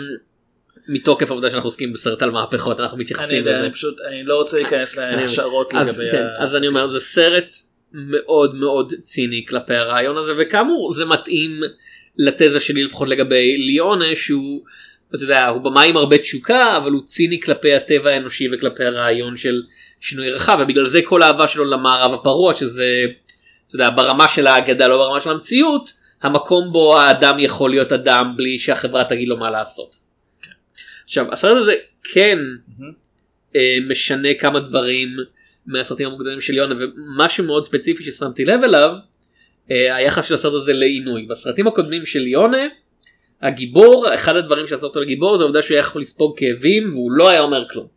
[0.88, 3.60] מתוקף העובדה שאנחנו עוסקים בסרט על מהפכות, אנחנו מתייחסים לזה.
[3.60, 6.44] אני פשוט אני לא רוצה להיכנס להשערות לגבי כן, ה...
[6.44, 7.56] אז אני אומר זה סרט
[7.92, 11.62] מאוד מאוד ציני כלפי הרעיון הזה וכאמור זה מתאים
[12.18, 14.64] לתזה שלי לפחות לגבי ליאונה שהוא
[15.16, 19.38] אתה יודע הוא במאי עם הרבה תשוקה אבל הוא ציני כלפי הטבע האנושי וכלפי הרעיון
[19.38, 19.64] של
[20.02, 23.06] שינוי רחב ובגלל זה כל האהבה שלו למערב הפרוע שזה
[23.68, 28.34] אתה יודע, ברמה של האגדה לא ברמה של המציאות המקום בו האדם יכול להיות אדם
[28.38, 29.96] בלי שהחברה תגיד לו מה לעשות.
[31.04, 31.74] עכשיו הסרט הזה
[32.14, 32.40] כן.
[33.56, 35.10] אה, משנה כמה דברים
[35.66, 38.96] מהסרטים המוקדמים של יונה ומשהו מאוד ספציפי ששמתי לב אליו
[39.70, 42.68] היחס של הסרט הזה לעינוי בסרטים הקודמים של יונה
[43.42, 47.30] הגיבור אחד הדברים שעשה אותו לגיבור זה העובדה שהוא היה יכול לספוג כאבים והוא לא
[47.30, 47.88] היה אומר כלום.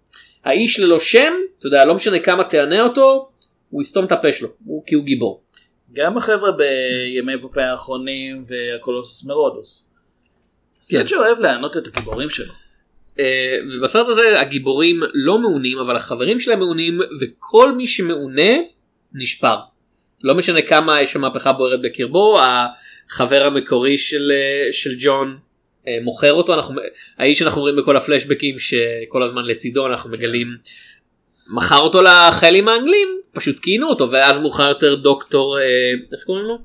[0.45, 3.29] האיש ללא שם אתה יודע לא משנה כמה תענה אותו
[3.71, 5.43] הוא יסתום את הפה שלו הוא, כי הוא גיבור.
[5.93, 9.95] גם החבר'ה בימי פופאי האחרונים והקולוסוס מרודוס.
[9.95, 10.83] כן.
[10.83, 12.53] סרט שאוהב לענות את הגיבורים שלו.
[13.19, 18.53] אה, ובסרט הזה הגיבורים לא מעונים אבל החברים שלהם מעונים וכל מי שמעונה
[19.13, 19.59] נשבר.
[20.23, 25.39] לא משנה כמה יש שם מהפכה בוערת בקרבו החבר המקורי של, אה, של ג'ון
[25.89, 26.55] אה, מוכר אותו.
[26.55, 26.81] אנחנו
[27.19, 30.57] האיש שאנחנו רואים בכל הפלשבקים שכל הזמן לצידו אנחנו מגלים
[31.51, 36.59] מכר אותו לחיילים האנגלים פשוט כינו אותו ואז מאוחר יותר דוקטור אה, איך קוראים לו?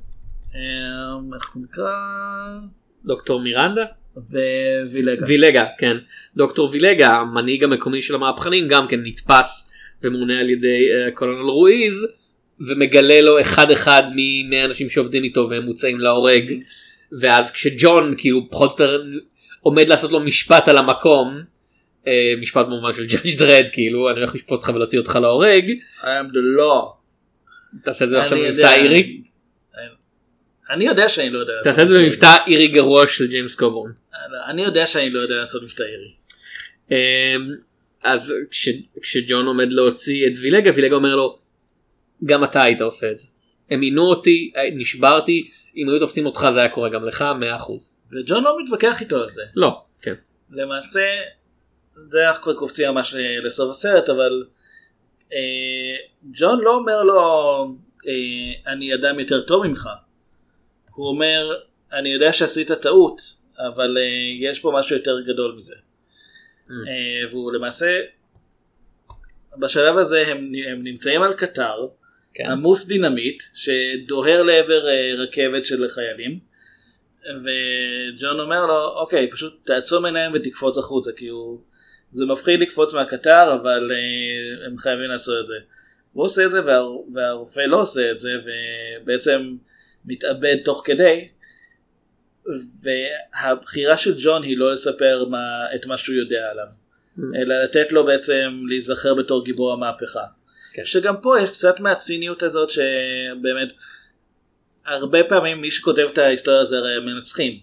[1.35, 1.91] איך הוא נקרא?
[3.05, 3.81] דוקטור מירנדה?
[4.91, 5.25] ווילגה.
[5.27, 5.97] וילגה כן.
[6.35, 9.69] דוקטור וילגה המנהיג המקומי של המהפכנים גם כן נתפס
[10.03, 12.05] ומונה על ידי קולונל רואיז
[12.67, 16.53] ומגלה לו אחד אחד מי מהאנשים שעובדים איתו והם מוצאים להורג
[17.19, 19.03] ואז כשג'ון כאילו פחות או יותר
[19.61, 21.43] עומד לעשות לו משפט על המקום
[22.07, 26.03] אה, משפט במובן של ג'אדג' דרד כאילו אני הולך לשפוט אותך ולהוציא אותך להורג I
[26.03, 27.03] am the law.
[27.83, 28.73] תעשה את זה עכשיו במבטא.
[28.73, 29.21] אירי
[30.69, 33.91] אני יודע שאני לא יודע לעשות תעשה את זה במבטא אירי גרוע של ג'יימס קובורן.
[34.49, 36.13] אני יודע שאני לא יודע לעשות מבטא אירי.
[36.91, 37.49] אמ,
[38.03, 38.69] אז כש,
[39.01, 41.39] כשג'ון עומד להוציא את וילגה וילגה אומר לו
[42.25, 43.27] גם אתה היית עושה את זה.
[43.69, 47.25] הם עינו אותי נשברתי אם היו תופסים אותך זה היה קורה גם לך
[47.61, 47.71] 100%.
[48.11, 49.43] וג'ון לא מתווכח איתו על זה.
[49.55, 50.13] לא כן.
[50.51, 51.01] למעשה
[51.95, 54.45] זה אנחנו כבר קופצים ממש אה, לסוף הסרט אבל
[55.33, 55.95] אה,
[56.31, 57.19] ג'ון לא אומר לו
[58.07, 59.89] אה, אני אדם יותר טוב ממך.
[60.95, 61.55] הוא אומר
[61.93, 64.03] אני יודע שעשית טעות אבל אה,
[64.49, 65.75] יש פה משהו יותר גדול מזה.
[66.69, 68.01] אה, והוא למעשה
[69.57, 71.87] בשלב הזה הם, הם נמצאים על קטר
[72.33, 72.45] כן.
[72.45, 76.39] עמוס דינמיט שדוהר לעבר אה, רכבת של חיילים
[77.25, 81.59] וג'ון אומר לו אוקיי פשוט תעצום עיניים ותקפוץ החוצה כי הוא
[82.11, 85.55] זה מפחיד לקפוץ מהקטר אבל אה, הם חייבים לעשות את זה.
[86.13, 86.79] הוא עושה את זה וה,
[87.13, 89.55] והרופא לא עושה את זה ובעצם
[90.05, 91.27] מתאבד תוך כדי
[92.83, 96.67] והבחירה של ג'ון היא לא לספר מה, את מה שהוא יודע עליו
[97.35, 100.23] אלא לתת לו בעצם להיזכר בתור גיבור המהפכה.
[100.73, 100.85] כן.
[100.85, 103.73] שגם פה יש קצת מהציניות הזאת שבאמת
[104.85, 107.59] הרבה פעמים מי שכותב את ההיסטוריה זה הרי המנצחים.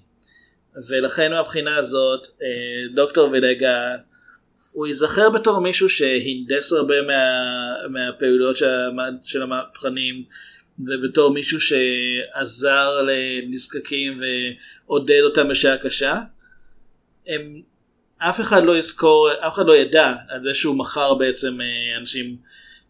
[0.88, 3.96] ולכן מהבחינה הזאת אה, דוקטור ולגה
[4.73, 8.66] הוא ייזכר בתור מישהו שהנדס הרבה מה, מהפעילויות של,
[9.25, 10.25] של המהפכנים
[10.79, 14.20] ובתור מישהו שעזר לנזקקים
[14.87, 16.18] ועודד אותם בשעה קשה.
[17.27, 17.62] הם,
[18.18, 22.37] אף אחד לא יזכור, אף אחד לא ידע על זה שהוא מכר בעצם אה, אנשים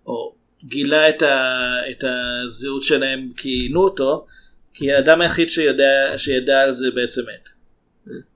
[0.07, 0.35] או
[0.65, 1.55] גילה את, ה,
[1.91, 4.27] את הזהות שלהם כי עינו אותו,
[4.75, 7.49] כי האדם היחיד שיודע, שידע על זה בעצם מת.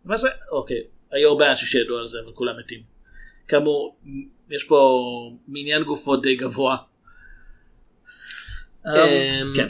[0.04, 0.28] מה זה?
[0.52, 0.82] אוקיי.
[1.12, 2.80] היו הרבה אנשים שידעו על זה אבל כולם מתים.
[3.48, 3.96] כאמור
[4.50, 5.00] יש פה
[5.48, 6.76] מניין גופות די גבוה.
[8.86, 9.68] אמ, כן.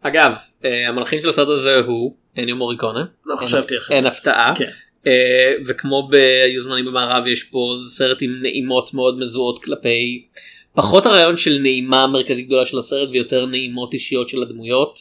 [0.00, 0.32] אגב
[0.64, 3.04] אה, המלחין של הסרט הזה הוא אניו מוריקונה.
[3.26, 3.96] לא חשבתי אחרת.
[3.96, 4.54] אין הפתעה.
[4.56, 4.70] כן.
[5.06, 10.26] אה, וכמו ביו זמנים במערב יש פה סרט עם נעימות מאוד מזוהות כלפי
[10.74, 14.98] פחות הרעיון של נעימה מרכזית גדולה של הסרט ויותר נעימות אישיות של הדמויות.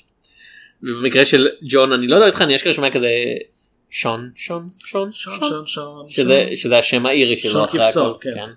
[0.84, 3.10] ובמקרה של ג'ון אני לא יודע איתך אני אשכרה שומע כזה
[3.90, 6.10] שון שון שון שון שון שון שון.
[6.10, 8.14] שזה שזה השם האירי שלו שון כבשון.
[8.22, 8.32] כן.
[8.36, 8.50] כן.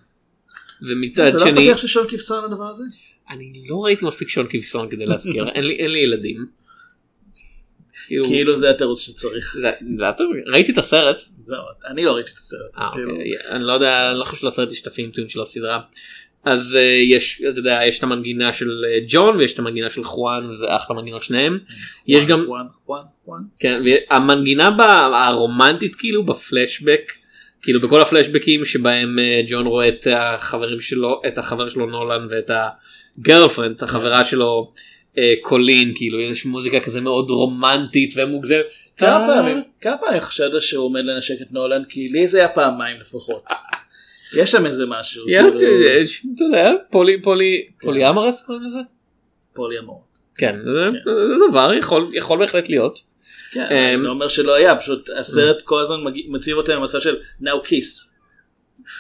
[0.89, 2.85] ומצד לא שני פתיח של שון כבשון הדבר הזה?
[3.31, 6.47] אני לא ראיתי מספיק שון כבשון כדי להזכיר אין לי ילדים.
[8.07, 9.57] כאילו, כאילו זה התירוץ שצריך.
[9.61, 9.71] זה-
[10.17, 10.27] טוב.
[10.53, 12.79] ראיתי את הסרט זהו, אני לא ראיתי את הסרט.
[12.79, 13.31] אה, כאילו- אוקיי.
[13.51, 15.81] אני לא יודע, אני לא חושב שלסרט יש את הפיינטון של הסדרה.
[16.47, 20.05] אז אה, יש, אתה יודע, יש את המנגינה של אה, ג'ון ויש את המנגינה של
[20.05, 21.59] חואן וזה אחלה מנגינות שניהם.
[22.09, 23.41] יש גם, חואן, חואן, חואן.
[23.59, 27.13] כן, והמנגינה בה- הרומנטית כאילו בפלשבק,
[27.63, 32.51] כאילו בכל הפלשבקים שבהם אה, ג'ון רואה את החברים שלו, את החבר שלו נולן ואת
[33.19, 34.71] הגרלפרנד, את החברה שלו
[35.43, 38.65] קולין, כאילו יש מוזיקה כזה מאוד רומנטית ומוגזמת.
[38.97, 41.83] כמה פעמים, כמה פעמים חשדת שהוא עומד לנשק את נולן?
[41.89, 43.45] כי לי זה היה פעמיים לפחות.
[44.37, 45.25] יש שם איזה משהו.
[45.25, 46.03] כאילו, אה,
[46.35, 48.79] אתה יודע, פולי פולי פולי אמרס קוראים לזה?
[49.55, 50.05] פוליאמור.
[50.37, 51.75] כן, זה זה דבר
[52.13, 53.01] יכול בהחלט להיות.
[53.51, 55.97] כן, אמ, אני לא אומר שלא היה, פשוט הסרט כל הזמן
[56.29, 58.17] מציב אותם במצב של now kiss.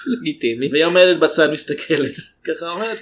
[0.07, 0.69] לגיטימי.
[0.73, 2.15] והיא עומדת בצד מסתכלת.
[2.47, 2.99] ככה אומרת,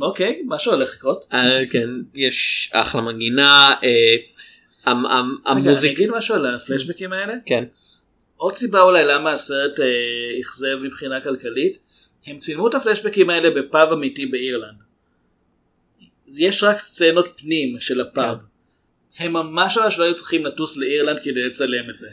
[0.00, 1.24] אוקיי, משהו הולך לקרות.
[1.32, 4.14] אה, כן, יש אחלה מנגינה, אה,
[5.46, 7.34] רגע, אני אגיד משהו על הפלשבקים האלה.
[7.46, 7.64] כן,
[8.42, 9.86] עוד סיבה אולי למה הסרט אה,
[10.40, 11.78] אכזב מבחינה כלכלית,
[12.26, 14.82] הם צילמו את הפלשבקים האלה בפאב אמיתי באירלנד.
[16.38, 18.36] יש רק סצנות פנים של הפאב.
[19.18, 22.08] הם ממש ממש לא היו צריכים לטוס לאירלנד כדי לצלם את זה.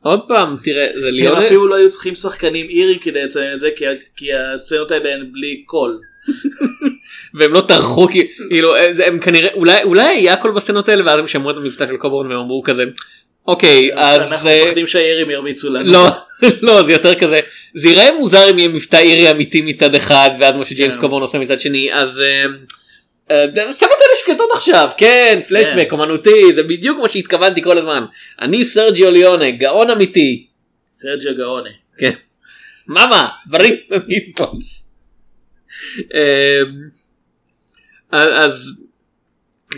[0.00, 3.60] עוד פעם, תראה, זה הם ליאון, אפילו לא היו צריכים שחקנים אירים כדי לצלם את
[3.60, 3.84] זה כי,
[4.16, 6.00] כי הסצנות האלה הן בלי קול.
[7.34, 11.26] והם לא טרחו, כאילו, אה, הם כנראה, אולי אולי היה קול בסצנות האלה ואז הם
[11.26, 12.84] שמעו את המבטא של קובורן והם אמרו כזה,
[13.46, 14.32] אוקיי, אז...
[14.32, 15.92] אנחנו אה, מפחדים שהאירים ירביצו לנו.
[15.92, 16.08] לא,
[16.66, 17.40] לא, זה יותר כזה,
[17.74, 21.00] זה ייראה מוזר אם יהיה מבטא אירי אמיתי מצד אחד ואז מה שג'יימס כן.
[21.00, 22.44] קובורן עושה מצד שני, אז אה,
[23.30, 25.96] אה, סצנות האלה שקטות עכשיו, כן, פלשבק, כן.
[25.96, 28.04] אומנותי, זה בדיוק כמו שהתכוונתי כל הזמן.
[28.40, 30.46] אני סרג'יו ליונה, גאון אמיתי.
[30.90, 31.70] סרג'יו גאונה.
[31.98, 32.12] כן.
[32.88, 34.86] mamma mia ו meatballs.
[36.14, 36.88] אמ,
[38.12, 38.72] אז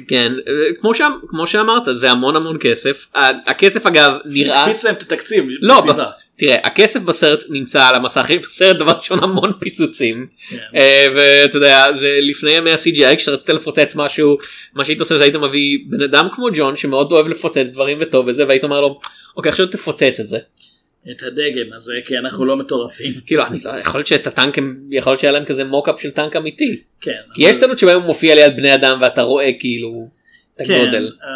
[0.09, 1.01] כן, אה, כמו, ש...
[1.29, 3.07] כמו שאמרת, זה המון המון כסף.
[3.47, 4.63] הכסף אגב נראה...
[4.63, 5.45] הקפיץ להם את התקציב.
[5.61, 6.11] לא, בסיבה.
[6.37, 10.27] תראה, הכסף בסרט נמצא על המסך, יש בסרט דבר ראשון המון פיצוצים.
[10.49, 10.57] כן.
[10.77, 14.39] אה, ואתה יודע, זה לפני ימי ה-CGI, כשרצית לפוצץ משהו,
[14.75, 18.27] מה שהיית עושה זה היית מביא בן אדם כמו ג'ון שמאוד אוהב לפוצץ דברים וטוב
[18.27, 18.99] וזה, והיית אומר לו,
[19.37, 20.39] אוקיי עכשיו תפוצץ את זה.
[21.11, 23.21] את הדגם הזה כי אנחנו לא מטורפים.
[23.27, 26.11] כאילו אני לא יכול להיות שאת הטנק הם יכול להיות שהיה להם כזה מוקאפ של
[26.11, 27.21] טנק אמיתי כן.
[27.35, 30.09] כי יש סצנות שבהם הוא מופיע ליד בני אדם ואתה רואה כאילו
[30.57, 31.13] את כן, הגודל.
[31.23, 31.29] אה,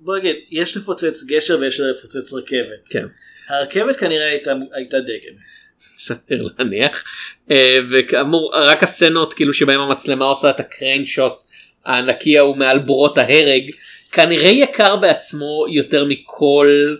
[0.00, 2.88] בוא נגיד, יש לפוצץ גשר ויש לפוצץ רכבת.
[2.90, 3.06] כן.
[3.48, 5.34] הרכבת כנראה הייתה, הייתה דגם.
[5.98, 7.04] סביר להניח
[7.50, 11.32] אה, וכאמור רק הסצנות כאילו שבהם המצלמה עושה את הקריין שוט
[11.84, 13.70] הענקי ההוא מעל בורות ההרג
[14.12, 16.96] כנראה יקר בעצמו יותר מכל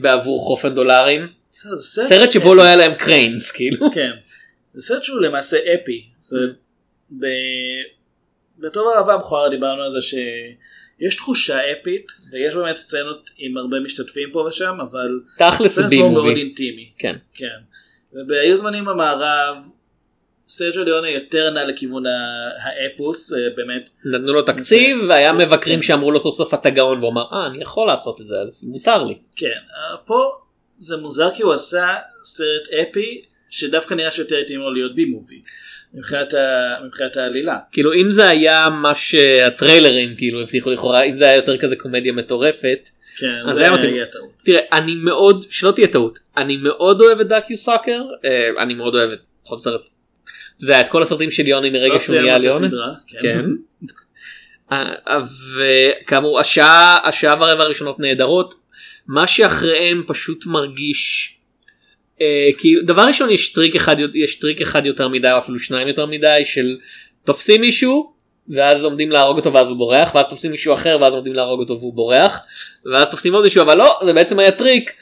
[0.00, 1.76] בעבור חופן דולרים זה
[2.08, 4.10] סרט שבו לא היה להם קריינס כאילו כן.
[4.74, 6.04] זה סרט שהוא למעשה אפי.
[7.20, 7.24] ב-
[8.58, 14.28] בטוב אהבה מכוער דיברנו על זה שיש תחושה אפית ויש באמת סצנות עם הרבה משתתפים
[14.32, 16.90] פה ושם אבל תכלס זה סרט מאוד אינטימי.
[16.98, 17.58] כן כן.
[18.12, 19.56] ובהיו זמנים במערב
[20.46, 22.04] סרג'ו ליונה יותר נע לכיוון
[22.62, 25.38] האפוס אה, באמת נתנו לו תקציב והיה כן.
[25.38, 28.34] מבקרים שאמרו לו סוף סוף אתה גאון והוא אמר אה אני יכול לעשות את זה
[28.42, 29.18] אז מותר לי.
[29.36, 30.20] כן אה, פה
[30.78, 31.86] זה מוזר כי הוא עשה
[32.22, 35.42] סרט אפי שדווקא נראה שיותר התאים לו להיות בי מובי
[35.94, 36.74] מבחינת, ה...
[36.86, 37.58] מבחינת העלילה.
[37.72, 42.12] כאילו אם זה היה מה שהטריילרים כאילו הבטיחו לכאורה אם זה היה יותר כזה קומדיה
[42.12, 43.68] מטורפת כן, אז זה.
[43.82, 44.30] היה טעות.
[44.44, 48.94] תראה אני מאוד שלא תהיה טעות אני מאוד אוהב את דאקיו סאקר אה, אני מאוד
[48.94, 49.93] אוהב את בכל זאת
[50.56, 52.66] אתה יודע את כל הסרטים של יוני מרגע לא שהוא נהיה את ליוני.
[52.66, 53.44] הסדרה, כן.
[54.72, 55.18] אה,
[55.56, 58.54] וכאמור השעה השעה ורבע הראשונות נהדרות
[59.06, 61.36] מה שאחריהם פשוט מרגיש
[62.20, 65.88] אה, כי דבר ראשון יש טריק אחד יש טריק אחד יותר מדי או אפילו שניים
[65.88, 66.76] יותר מדי של
[67.24, 68.14] תופסים מישהו
[68.48, 71.78] ואז עומדים להרוג אותו ואז הוא בורח ואז תופסים מישהו אחר ואז עומדים להרוג אותו
[71.80, 72.40] והוא בורח
[72.92, 74.92] ואז תופסים עוד מישהו אבל לא זה בעצם היה טריק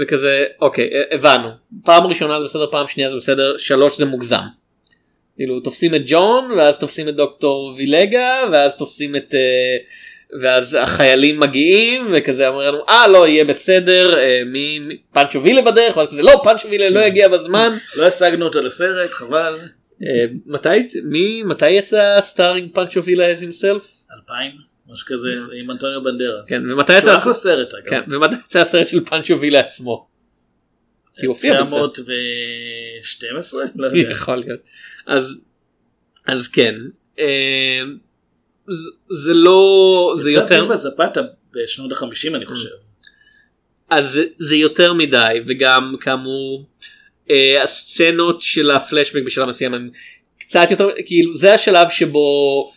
[0.00, 1.48] וכזה אוקיי אה, הבנו
[1.84, 4.44] פעם ראשונה זה בסדר פעם שנייה זה בסדר שלוש זה מוגזם.
[5.36, 9.76] כאילו תופסים את ג'ון ואז תופסים את דוקטור וילגה ואז תופסים את אה,
[10.40, 14.80] ואז החיילים מגיעים וכזה אומר לנו אה לא יהיה בסדר אה, מי
[15.12, 19.10] פנצ'ו וילה בדרך ואז כזה לא פנצ'ו וילה לא יגיע בזמן לא השגנו אותו לסרט
[19.10, 19.58] חבל.
[20.02, 24.52] אה, מתי מי מתי יצא starring פנצ'ו וילה as himself 2000
[24.88, 25.28] משהו כזה
[25.60, 26.48] עם אנטוניו בנדרס.
[26.48, 27.14] כן ומתי יצא.
[27.86, 30.13] כן ומתי יצא הסרט של פנצ'ו וילה עצמו.
[31.20, 31.98] כי הוא הופיע בסרט.
[33.02, 33.64] 912?
[33.74, 33.98] לא יודע.
[34.10, 34.60] יכול להיות
[35.06, 35.36] אז
[36.26, 36.74] אז כן
[37.18, 37.80] אה,
[38.68, 41.20] זה- זה לא זה יצא יותר ויבה זפתה
[41.52, 42.68] בשנות ה-50 אני חושב.
[43.90, 46.66] אז זה, זה יותר מדי וגם כאמור
[47.30, 49.90] אה, הסצנות של הפלשבק בשלב מסוים הם
[50.40, 52.70] קצת יותר כאילו זה השלב שבו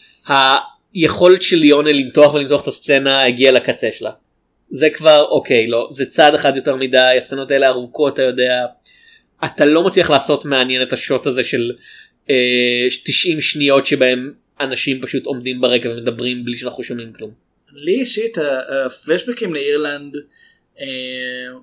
[0.93, 4.11] היכולת של ליונה למתוח ולמתוח את הסצנה הגיעה לקצה שלה.
[4.69, 8.65] זה כבר אוקיי לא זה צעד אחד יותר מדי הסצנות האלה ארוכות אתה יודע
[9.45, 11.71] אתה לא מצליח לעשות מעניין את השוט הזה של
[12.29, 17.31] אה, 90 שניות שבהם אנשים פשוט עומדים ברקע ומדברים בלי שאנחנו שומעים כלום.
[17.71, 18.37] לי אישית
[18.85, 20.15] הפלשבקים לאירלנד
[20.79, 21.59] אה,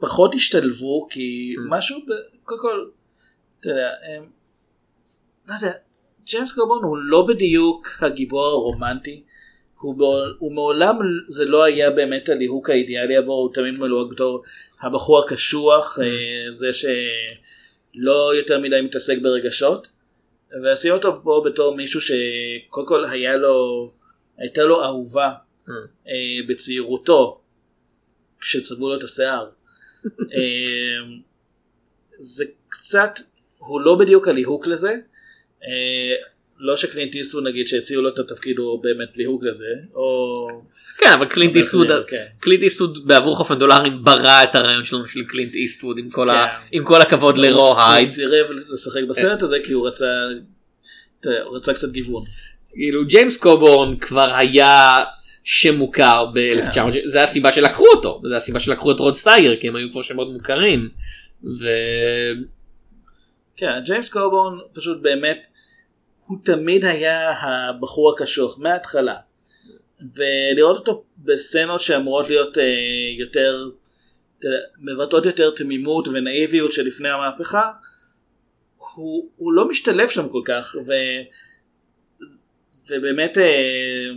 [0.00, 1.60] פחות השתלבו כי Mm.
[1.68, 1.98] משהו
[2.44, 2.86] קודם כל
[3.60, 4.18] אתה יודע אה,
[5.48, 5.78] לא יודע
[6.26, 9.22] ג'יימס קורבון הוא לא בדיוק הגיבור הרומנטי
[9.80, 10.04] הוא,
[10.38, 14.42] הוא מעולם זה לא היה באמת הליהוק האידיאלי עבורו הוא תמיד מלוהק בתור
[14.80, 19.88] הבחור הקשוח אה, זה שלא יותר מדי מתעסק ברגשות
[20.62, 23.90] ועשינו אותו פה בתור מישהו שקודם כל היה לו
[24.38, 25.32] הייתה לו אהובה
[25.68, 26.08] Mm.
[26.48, 27.40] בצעירותו
[28.40, 29.50] כשצבעו לו את השיער.
[32.18, 33.10] זה קצת,
[33.58, 34.94] הוא לא בדיוק הליהוק לזה.
[36.58, 40.48] לא שקלינט איסטווד נגיד שהציעו לו את התפקיד הוא באמת ליהוק לזה, או...
[40.98, 42.24] כן אבל קלינט איסטווד כן.
[42.40, 46.46] קלינט איסטווד בעבור חופן דולרים ברא את הרעיון שלנו של קלינט איסטווד עם כל, ה...
[46.46, 46.66] כן.
[46.72, 48.08] עם כל הכבוד ל Rawhide.
[48.08, 50.06] סירב לשחק בסרט הזה כי הוא רצה,
[51.24, 52.24] הוא רצה קצת גיוון.
[52.72, 55.04] כאילו ג'יימס קובורן כבר היה
[55.44, 56.90] שם מוכר ב-1900 כן.
[57.04, 60.28] זה הסיבה שלקחו אותו זה הסיבה שלקחו את רוד סטייגר כי הם היו כבר שמות
[60.32, 60.88] מוכרים.
[61.60, 61.68] ו...
[63.56, 65.48] כן, ג'יימס קובורן פשוט באמת,
[66.28, 69.14] הוא תמיד היה הבחור הקשוח מההתחלה.
[70.14, 72.64] ולראות אותו בסצנות שאמורות להיות אה,
[73.18, 73.68] יותר,
[74.78, 77.72] מבטאות יותר תמימות ונאיביות שלפני המהפכה,
[78.94, 80.92] הוא, הוא לא משתלב שם כל כך, ו,
[82.90, 84.08] ובאמת, אה,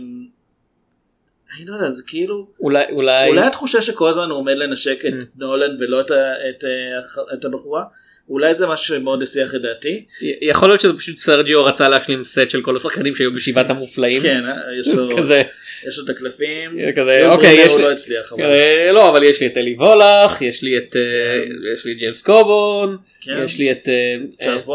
[1.56, 5.22] אני לא יודע, זה כאילו, אולי אולי אולי התחושה שכל הזמן הוא עומד לנשק את
[5.22, 5.26] Mm.
[5.36, 7.84] נולן ולא את, ה- את, ה- את הבחורה,
[8.32, 10.04] אולי זה משהו שמאוד הסיח את דעתי.
[10.42, 14.22] יכול להיות שזה פשוט סרג'יו רצה להשלים סט של כל השחקנים שהיו בשבעת המופלאים.
[14.22, 15.42] כן, אה, יש לו, כזה
[15.88, 16.78] יש לו את הקלפים.
[16.96, 18.42] כזה, ג'ון אוקיי, יש הוא לי- לא הצליח, אבל.
[18.42, 21.98] אה, לא אבל יש לי את אלי וולך יש לי את אה, יש לי את
[21.98, 23.32] ג'יימס קובון כן.
[23.44, 24.68] יש לי את אה, צ'ארלס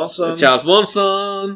[0.44, 1.56] אה, מונסון.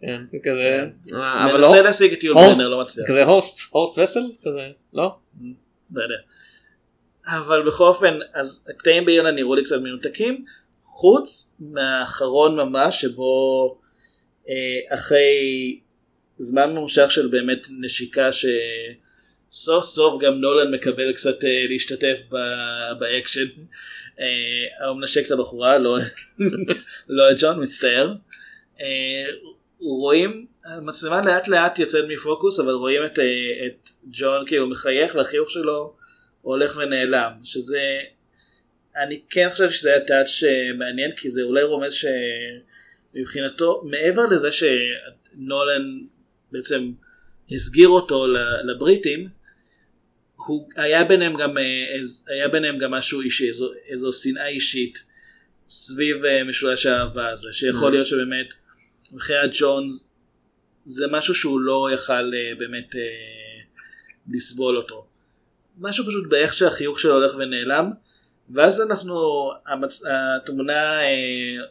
[0.00, 0.80] כן, כזה
[1.14, 3.06] אה, אבל מנסה לא להשיג את יול ברנר, לא מצליח.
[3.08, 4.60] כזה הוסט הוסט וסל כזה
[4.94, 5.14] לא
[5.94, 6.14] לא יודע.
[7.26, 10.44] אבל בכל אופן, אז הקטעים באירלנד נראו לי קצת מנותקים,
[10.94, 13.78] חוץ מהאחרון ממש, שבו
[14.48, 15.80] אה, אחרי
[16.36, 23.46] זמן ממושך של באמת נשיקה שסוף סוף גם נולן מקבל קצת אה, להשתתף ב- באקשן.
[24.20, 25.96] אה, הוא מנשק את הבחורה, לא,
[27.08, 28.14] לא את ג'ון, מצטער.
[28.80, 29.24] אה,
[29.80, 35.50] רואים, המצלמה לאט לאט יוצאת מפוקוס, אבל רואים את, אה, את ג'ון כאילו מחייך והחיוך
[35.50, 35.94] שלו
[36.42, 38.00] הולך ונעלם, שזה,
[38.96, 41.94] אני כן חושב שזה היה טאץ' אה, מעניין, כי זה אולי רומז
[43.14, 46.00] שמבחינתו, מעבר לזה שנולן
[46.52, 46.92] בעצם
[47.50, 48.26] הסגיר אותו
[48.64, 49.28] לבריטים,
[50.36, 51.64] הוא היה ביניהם גם אה,
[52.34, 55.04] היה ביניהם גם משהו אישי איזו, איזו שנאה אישית
[55.68, 57.90] סביב אה, משולש האהבה הזה שיכול Mm.
[57.90, 58.46] להיות שבאמת
[59.12, 60.08] מבחינת ג'ונס
[60.84, 62.94] זה משהו שהוא לא יכל באמת
[64.32, 65.06] לסבול אותו.
[65.78, 67.90] משהו פשוט באיך שהחיוך שלו הולך ונעלם
[68.50, 69.14] ואז אנחנו
[69.66, 70.02] המצ...
[70.36, 71.08] התמונה אה,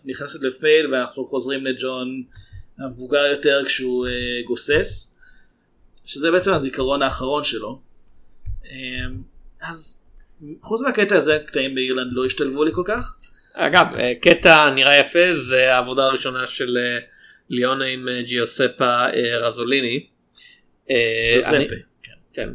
[0.06, 2.24] נכנסת לפייל ואנחנו חוזרים לג'ון
[2.80, 4.12] המבוגר יותר כשהוא אה,
[4.46, 5.16] גוסס
[6.06, 7.82] שזה בעצם הזיכרון האחרון שלו.
[8.66, 8.72] אה,
[9.70, 10.04] אז
[10.62, 13.16] חוץ מהקטע הזה הקטעים באירלנד לא השתלבו לי כל כך.
[13.54, 13.86] אגב
[14.22, 16.78] קטע נראה יפה זה העבודה הראשונה של
[17.50, 19.06] ליונה עם ג'יוספה
[19.42, 20.08] רזוליני.
[20.90, 21.68] אה, אני-
[22.04, 22.12] כן.
[22.34, 22.50] כן.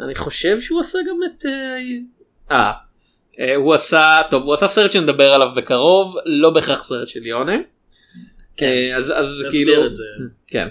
[0.00, 1.44] אני חושב שהוא עשה גם את...
[2.50, 2.72] אה,
[3.56, 7.56] הוא עשה, טוב, הוא עשה סרט שנדבר עליו בקרוב, לא בהכרח סרט של יונה.
[8.62, 9.86] אה, אז, אז כאילו...
[9.86, 10.04] את זה.
[10.46, 10.68] כן.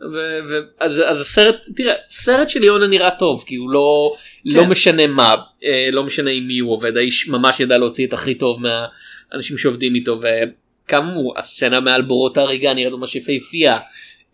[0.00, 4.62] ו- ו- אז, אז הסרט, תראה, סרט של יונה נראה טוב, כי הוא לא, לא
[4.62, 4.68] כן.
[4.68, 5.34] משנה מה,
[5.64, 9.58] אה, לא משנה עם מי הוא עובד, האיש ממש ידע להוציא את הכי טוב מהאנשים
[9.58, 13.78] שעובדים איתו, וכאמור, הסצנה מעל בורות ההריגה נראית ממש יפהפייה,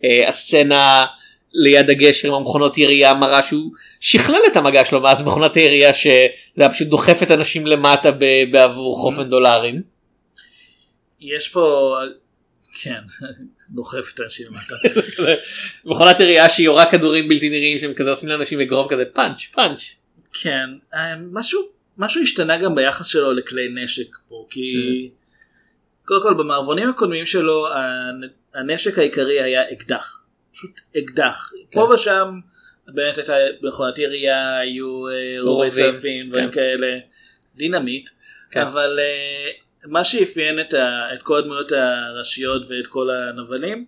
[0.03, 1.05] אה, הסצנה
[1.53, 6.69] ליד הגשר עם המכונות ירייה מראה שהוא שכלל את המגע שלו מאז מכונת הירייה שזה
[6.71, 8.09] פשוט דוחפת אנשים למטה
[8.51, 9.81] בעבור חופן דולרים.
[11.21, 11.95] יש פה
[12.83, 13.01] כן
[13.75, 14.75] דוחף את האנשים למטה.
[15.85, 19.81] מכונת ירייה שהיא יורה כדורים בלתי נראים שהם כזה עושים לאנשים אגרוף כזה פאנץ' פאנץ'.
[20.41, 21.61] כן אה, משהו
[21.97, 24.73] משהו השתנה גם ביחס שלו לכלי נשק פה כי
[26.05, 30.23] קודם כל במערבונים הקודמים שלו הנ- הנשק העיקרי היה אקדח.
[30.57, 31.51] פשוט אקדח.
[31.71, 32.39] פה ושם
[32.87, 36.51] באמת הייתה מכונת ירייה היו אה, רובי רובים, צלפים דברים כן.
[36.51, 36.99] כאלה
[37.55, 38.09] דינמיט
[38.51, 38.61] כן.
[38.61, 39.51] אבל אה,
[39.85, 43.85] מה שאפיין את, ה, את כל הדמויות הראשיות ואת כל הנבלים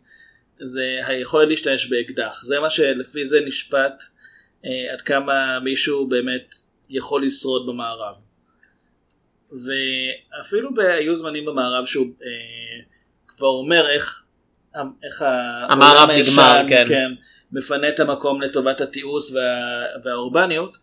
[0.59, 4.03] זה היכולת להשתמש באקדח זה מה שלפי זה נשפט
[4.65, 6.55] אה, עד כמה מישהו באמת
[6.89, 8.15] יכול לשרוד במערב.
[9.51, 12.81] ואפילו היו זמנים במערב שהוא אה,
[13.27, 14.25] כבר אומר איך,
[15.03, 15.25] איך
[15.69, 16.85] המערב נגמר, כן.
[16.87, 17.11] כן,
[17.51, 19.41] מפנה את המקום לטובת התיעוש וה,
[20.03, 20.77] והאורבניות.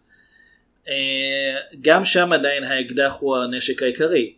[0.88, 4.32] אה, גם שם עדיין האקדח הוא הנשק העיקרי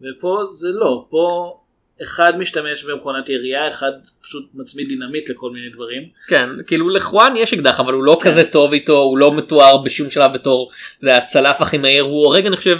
[0.00, 1.56] ופה זה לא פה
[2.02, 3.92] אחד משתמש במכונת ירייה אחד
[4.22, 8.30] פשוט מצמיד דינמיט לכל מיני דברים כן כאילו לחואן יש אקדח אבל הוא לא כן.
[8.30, 10.70] כזה טוב איתו הוא לא מתואר בשום שלב בתור
[11.02, 12.78] הצלף הכי מהיר הוא הורג אני חושב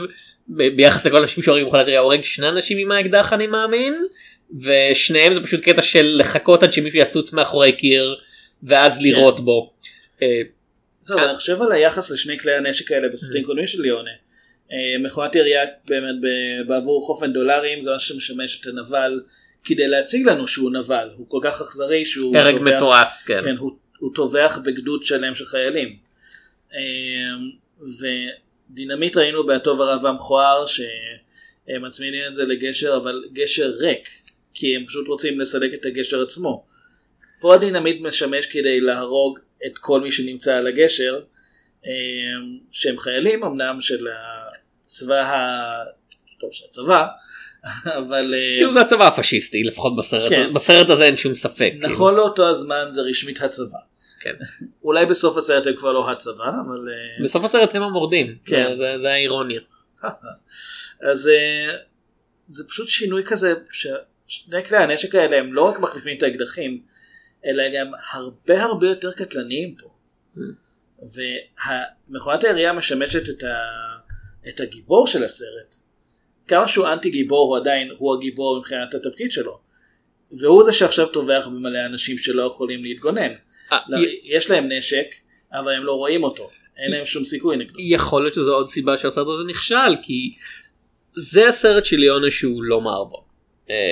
[0.49, 4.07] ביחס לכל האנשים שהורגים מכונת ירייה הוא הורג שני אנשים עם האקדח אני מאמין
[4.61, 8.17] ושניהם זה פשוט קטע של לחכות עד שמישהו יצוץ מאחורי קיר
[8.63, 9.73] ואז לירות בו.
[10.23, 10.43] אה,
[11.01, 14.11] זהו, אני חושב על היחס לשני כלי הנשק האלה בסרטים קודמים של ליונה.
[14.73, 16.15] אה, מכונת ירייה באמת
[16.67, 19.23] בעבור חופן דולרים זה מה שמשמש את הנבל
[19.65, 23.41] כדי להציג לנו שהוא נבל הוא כל כך אכזרי שהוא הרג מתועש כן.
[23.45, 25.97] כן, הוא, הוא טובח בגדוד שלם של חיילים.
[26.75, 26.81] אה,
[28.71, 34.09] ודינמיט ראינו בהטוב הרע והמכוער שהם מצמידים את זה לגשר אבל גשר ריק
[34.55, 36.65] כי הם פשוט רוצים לסלק את הגשר עצמו.
[37.41, 41.21] פה הדינמיט משמש כדי להרוג את כל מי שנמצא על הגשר
[41.87, 41.91] אה,
[42.73, 44.07] שהם חיילים אמנם של
[44.85, 45.85] הצבא ה...
[46.41, 47.07] טוב של הצבא
[47.99, 50.55] אבל אה, כאילו זה הצבא הפשיסטי לפחות בסרט כן.
[50.55, 51.71] בסרט הזה אין שום ספק.
[51.73, 51.89] כאילו.
[51.89, 53.79] נכון לאותו הזמן זה רשמית הצבא.
[54.21, 54.35] כן.
[54.85, 58.37] אולי בסוף הסרט הם כבר לא הצבא אבל אה, בסוף הסרט הם המורדים.
[58.45, 58.65] כן.
[58.71, 59.61] זה- זה- זה האירוניה.
[61.11, 61.77] אז אה,
[62.49, 63.55] זה פשוט שינוי כזה
[64.35, 66.83] ששני כלי הנשק האלה הם לא רק מחליפים את האקדחים
[67.47, 69.89] אלא גם הרבה הרבה יותר קטלניים פה.
[72.11, 73.57] ומכונת הירייה משמשת את, ה...
[74.49, 75.75] את הגיבור של הסרט.
[76.49, 79.59] כמה שהוא אנטי גיבור הוא עדיין הוא הגיבור מבחינת התפקיד שלו.
[80.33, 83.33] והוא זה שעכשיו טובח במלא אנשים שלא יכולים להתגונן.
[83.73, 85.07] אה, לא, יש להם נשק
[85.53, 86.51] אבל הם לא רואים אותו.
[86.77, 87.75] אין להם שום סיכוי נגדו.
[87.79, 90.35] יכול להיות שזו עוד סיבה שהסרט הזה נכשל כי
[91.17, 92.81] זה הסרט של ליונה שהוא לא.
[92.87, 93.24] אה,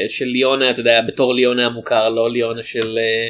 [0.08, 3.28] של ליונה אתה יודע בתור ליונה המוכר לא ליונה של אה,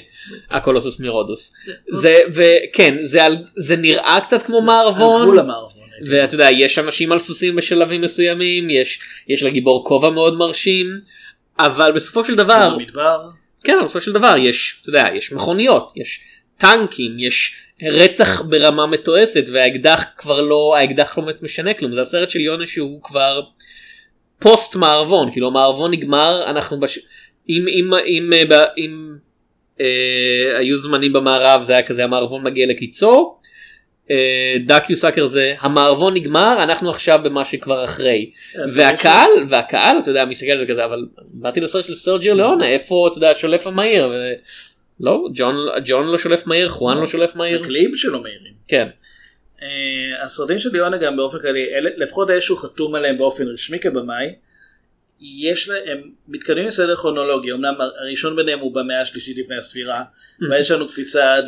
[0.56, 1.52] הקולוסוס מירודוס.
[1.92, 5.26] זה וכן זה על- זה נראה קצת כמו מערבון.
[6.06, 11.00] ואתה יודע יש אנשים על סוסים בשלבים מסוימים יש יש לגיבור כובע מאוד מרשים
[11.58, 12.76] אבל בסופו של דבר.
[13.64, 16.20] כן בסופו של דבר יש אתה יודע יש מכוניות יש
[16.58, 17.56] טנקים יש
[17.92, 23.02] רצח ברמה מתועסת והאקדח כבר לא האקדח לא משנה כלום זה הסרט של יונה שהוא
[23.02, 23.40] כבר
[24.42, 26.98] פוסט מערבון כאילו המערבון נגמר אנחנו בש...
[27.48, 29.14] אם אם אם, אם, אם
[29.80, 33.36] אה, היו זמנים במערב זה היה כזה המערבון מגיע לקיצו.
[34.10, 38.30] אה, דקיו סאקר זה המערבון נגמר אנחנו עכשיו במה שכבר אחרי
[38.64, 42.68] אז והקהל והקהל אתה יודע מסתכל על זה כזה אבל באתי לסרט של סרג'יו ליאונה
[42.68, 44.12] איפה אתה יודע השולף המהיר ו...
[45.00, 48.52] לא ג'ון ג'ון לא שולף מהיר חואן לא שולף מהיר הקליפ שלו מהירים.
[48.68, 49.01] כן אה,
[50.22, 54.34] הסרטים של ליונה גם באופן כללי, לפחות אלה שהוא חתום עליהם באופן רשמי כבמאי,
[55.22, 60.04] יש להם, הם מתקדמים לסדר כרונולוגי, אמנם הראשון ביניהם הוא במאה השלישית לפני הספירה,
[60.50, 61.44] ויש לנו קפיצה עד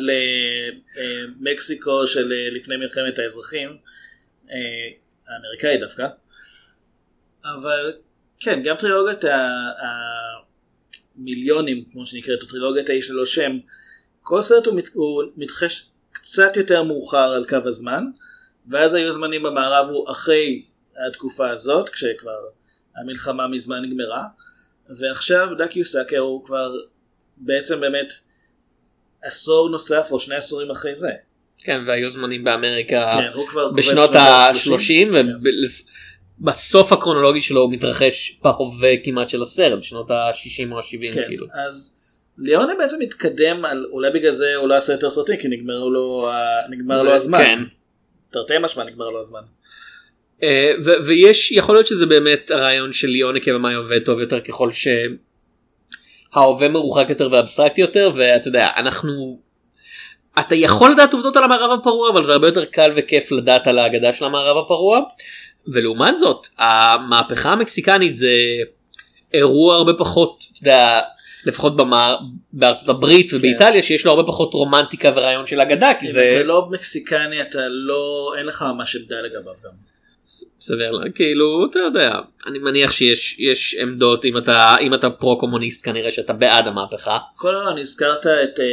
[1.39, 3.77] למקסיקו של אה, לפני מלחמת האזרחים,
[4.51, 4.89] אה,
[5.27, 6.07] האמריקאי דווקא,
[7.43, 7.93] אבל
[8.39, 9.25] כן, גם טרילוגיית
[11.17, 13.57] המיליונים, כמו שנקראת, או טרילוגיית האיש ללא שם,
[14.21, 18.03] כל סרט הוא, מת, הוא מתחש קצת יותר מאוחר על קו הזמן,
[18.71, 20.63] ואז היו זמנים במערב הוא אחרי
[21.07, 22.39] התקופה הזאת, כשכבר
[22.95, 24.23] המלחמה מזמן נגמרה,
[24.99, 26.73] ועכשיו דקיו סאקר הוא כבר
[27.37, 28.13] בעצם באמת
[29.23, 31.11] עשור נוסף או שני עשורים אחרי זה.
[31.57, 33.39] כן והיו זמנים באמריקה כן,
[33.75, 35.27] בשנות לשנות ה-30 כן.
[36.41, 41.47] ובסוף הקרונולוגי שלו הוא מתרחש בהווה כמעט של הסרט בשנות ה-60 או ה-70 כן, כאילו.
[41.67, 41.97] אז
[42.37, 46.29] ליאונה בעצם מתקדם על, אולי בגלל זה הוא לא עשה יותר סרטים, כי נגמר לו,
[46.69, 47.37] נגמר לו הזמן.
[47.37, 47.59] כן.
[48.31, 49.41] תרתי משמע נגמר לו הזמן.
[50.43, 54.69] אה, ו- ויש יכול להיות שזה באמת הרעיון של ליונה כבמאי עובד טוב יותר ככל
[56.31, 59.39] שההווה מרוחק יותר ואבסטרקטי יותר ואתה יודע אנחנו
[60.39, 63.79] אתה יכול לדעת עובדות על המערב הפרוע אבל זה הרבה יותר קל וכיף לדעת על
[63.79, 65.01] האגדה של המערב הפרוע.
[65.67, 68.33] ולעומת זאת המהפכה המקסיקנית זה
[69.33, 71.01] אירוע הרבה פחות אתה יודע,
[71.45, 72.17] לפחות במער,
[72.53, 76.67] בארצות הברית ובאיטליה שיש לו הרבה פחות רומנטיקה ורעיון של אגדה כי זה אתה לא
[76.71, 79.95] מקסיקני אתה לא אין לך ממש עמדה לגביו גם.
[80.61, 85.39] סביר לה, כאילו אתה יודע אני מניח שיש יש עמדות אם אתה אם אתה פרו
[85.39, 87.17] קומוניסט כנראה שאתה בעד המהפכה.
[87.35, 88.65] כל הזמן הזכרת את אה,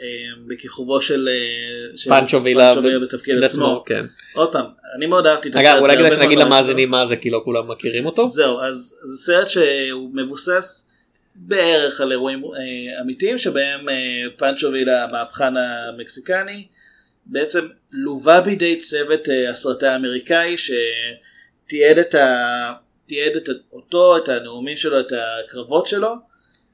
[0.00, 0.06] אה,
[0.46, 3.84] בכיכובו של אה, של פנצ'ו וילה בתפקיד עצמו.
[3.86, 4.04] כן.
[4.34, 4.64] עוד פעם
[4.96, 5.66] אני מאוד אהבתי את הסרט.
[5.66, 8.28] אגב אולי כדאי שנגיד למאזינים מה זה כי לא כולם מכירים אותו.
[8.28, 10.91] זהו אז זה סרט שהוא מבוסס
[11.34, 13.94] בערך על אירועים אה, אמיתיים שבהם אה,
[14.36, 16.66] פנצ'ו וילה המהפכן המקסיקני
[17.26, 22.72] בעצם לווה בידי צוות אה, הסרטי האמריקאי שתיעד את, ה...
[23.06, 26.14] תיעד את אותו, את הנאומים שלו, את הקרבות שלו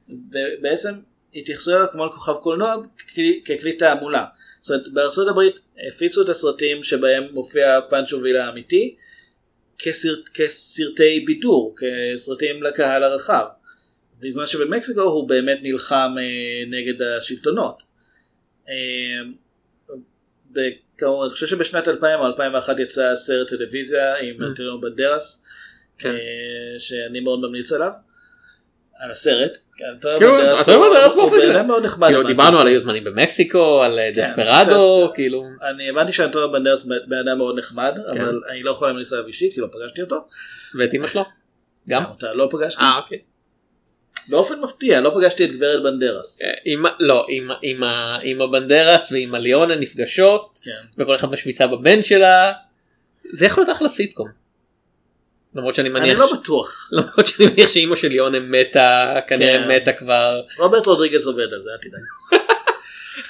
[0.09, 0.93] ובעצם
[1.35, 2.75] התייחסו אליו כמו על כוכב קולנוע
[3.45, 4.25] ככלי, תעמולה.
[4.61, 4.87] זאת
[5.17, 5.55] אומרת הברית
[5.87, 8.95] הפיצו את הסרטים שבהם מופיע פנצ'ו וילה האמיתי
[9.79, 13.45] כסרט, כסרטי בידור, כסרטים לקהל הרחב.
[14.19, 16.23] בזמן שבמקסיקו הוא באמת נלחם אה,
[16.67, 17.83] נגד השלטונות.
[18.69, 19.29] אה,
[20.51, 25.45] וכאמור, אני חושב שבשנת 2000 או 2001 יצא סרט טלוויזיה עם אנטוניו בנדרס,
[25.97, 26.09] כן.
[26.09, 26.15] אה,
[26.79, 27.91] שאני מאוד ממליץ עליו.
[28.99, 29.57] על הסרט.
[29.93, 30.69] אנטוניו כאילו, בנדרס
[31.15, 31.51] הוא-.
[31.55, 32.07] אדם מאוד נחמד.
[32.07, 32.27] כאילו.
[32.27, 36.83] דיברנו על היו זמנים במקסיקו על אה, כן, דספרדו קצת- כאילו אני הבנתי שאנטוניו בנדרס
[36.83, 38.21] בן אדם מאוד נחמד, כן.
[38.21, 40.27] אבל אני לא יכול להמליץ עליו אישית כי לא פגשתי אותו.
[40.79, 41.25] ואת אמא שלו.
[41.89, 42.81] גם אותה לא פגשתי.
[42.81, 43.19] אה אוקיי.
[44.29, 46.41] באופן מפתיע לא פגשתי את גברת בנדרס.
[46.41, 47.83] אה, עם לא עם עם
[48.23, 50.71] עם הבנדרס ועם הליונה נפגשות כן.
[51.03, 52.53] וכל אחד משוויצה בבן שלה.
[53.33, 54.27] זה יכול להיות אחלה סיטקום.
[55.55, 56.89] למרות שאני אני מניח לא ש- בטוח.
[56.91, 59.67] למרות שאני מניח שאימא של ליונה מתה כנראה כן.
[59.71, 62.01] מתה כבר רוברט רודריגז עובד על זה, אל תדאג.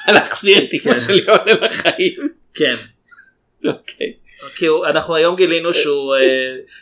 [0.16, 1.00] להחזיר את אמא כן.
[1.00, 2.30] של ליונה לחיים.
[2.54, 2.76] כן.
[3.66, 4.14] אוקיי.
[4.56, 5.74] כי הוא- אנחנו היום גילינו אה,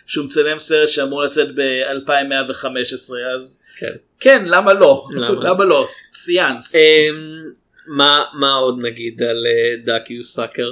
[0.05, 3.93] שהוא מצלם סרט שאמור לצאת ב-2115 אז כן.
[4.19, 5.43] כן למה לא למה?
[5.49, 7.43] למה לא סיאנס אמ,
[7.87, 9.45] מה מה עוד נגיד על
[9.85, 10.71] Duck You Sucker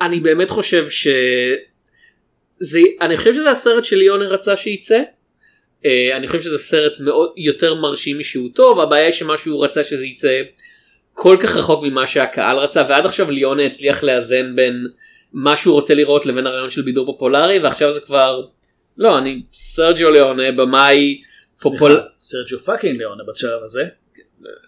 [0.00, 1.08] אני באמת חושב ש...
[2.58, 5.02] זה אני חושב שזה הסרט שליונה רצה שייצא.
[5.84, 9.84] אה, אני חושב שזה סרט מאוד יותר מרשים משהוא טוב הבעיה היא שמה שהוא רצה
[9.84, 10.42] שזה יצא
[11.14, 14.86] כל כך רחוק ממה שהקהל רצה ועד עכשיו ליונה הצליח לאזן בין
[15.32, 18.42] מה שהוא רוצה לראות לבין הרעיון של בידור פופולרי ועכשיו זה כבר
[18.98, 21.20] לא אני סרג'יו ליונה במאי
[21.62, 22.00] פופול...
[22.18, 23.88] סרג'יו fucking ליאונה בשלב הזה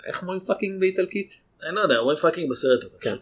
[0.07, 1.35] איך אומרים fucking באיטלקית?
[1.63, 3.15] אני לא יודע אומרים fucking בסרט הזה כן.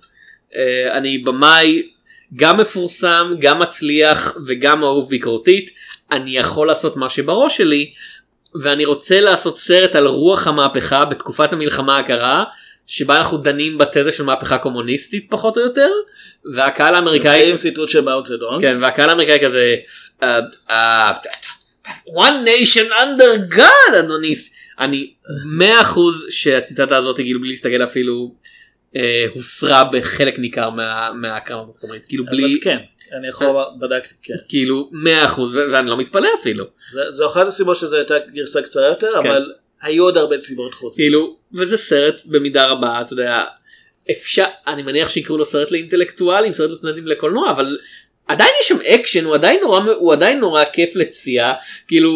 [0.56, 1.90] אה, אני במאי
[2.36, 5.70] גם מפורסם גם מצליח וגם אהוב ביקורתית
[6.12, 7.92] אני יכול לעשות מה שבראש שלי
[8.62, 12.44] ואני רוצה לעשות סרט על רוח המהפכה בתקופת המלחמה הקרה
[12.86, 15.90] שבה אנחנו דנים בתזה של מהפכה קומוניסטית פחות או יותר
[16.54, 19.76] והקהל האמריקאי עם ציטוט של מאו צה דונג כן והקהל האמריקאי כזה
[20.22, 20.40] אה,
[20.70, 21.12] אה,
[22.08, 24.34] one nation under God אדוני
[24.78, 25.12] אני
[25.46, 28.34] מאה אחוז שהציטטה הזאת כאילו בלי להסתכל אפילו
[28.96, 32.76] אה, הוסרה בחלק ניכר מה- מהקרב זאת אומרת כאילו בלי כן
[33.18, 37.26] אני יכול לומר בדקתי כן כאילו מאה אחוז ו- ואני לא מתפלא אפילו זה- זו
[37.26, 39.28] אחת הסיבות שזו הייתה גרסה קצרה יותר כן.
[39.28, 40.94] אבל היו עוד הרבה סיבות חוץ.
[40.96, 43.44] כאילו וזה סרט במידה רבה אתה יודע
[44.10, 47.78] אפשר אני מניח שיקראו לו סרט לאינטלקטואלים סרט לסטודנטים לקולנוע אבל
[48.26, 51.52] עדיין יש שם אקשן הוא עדיין נורא הוא עדיין נורא כיף לצפייה
[51.88, 52.10] כאילו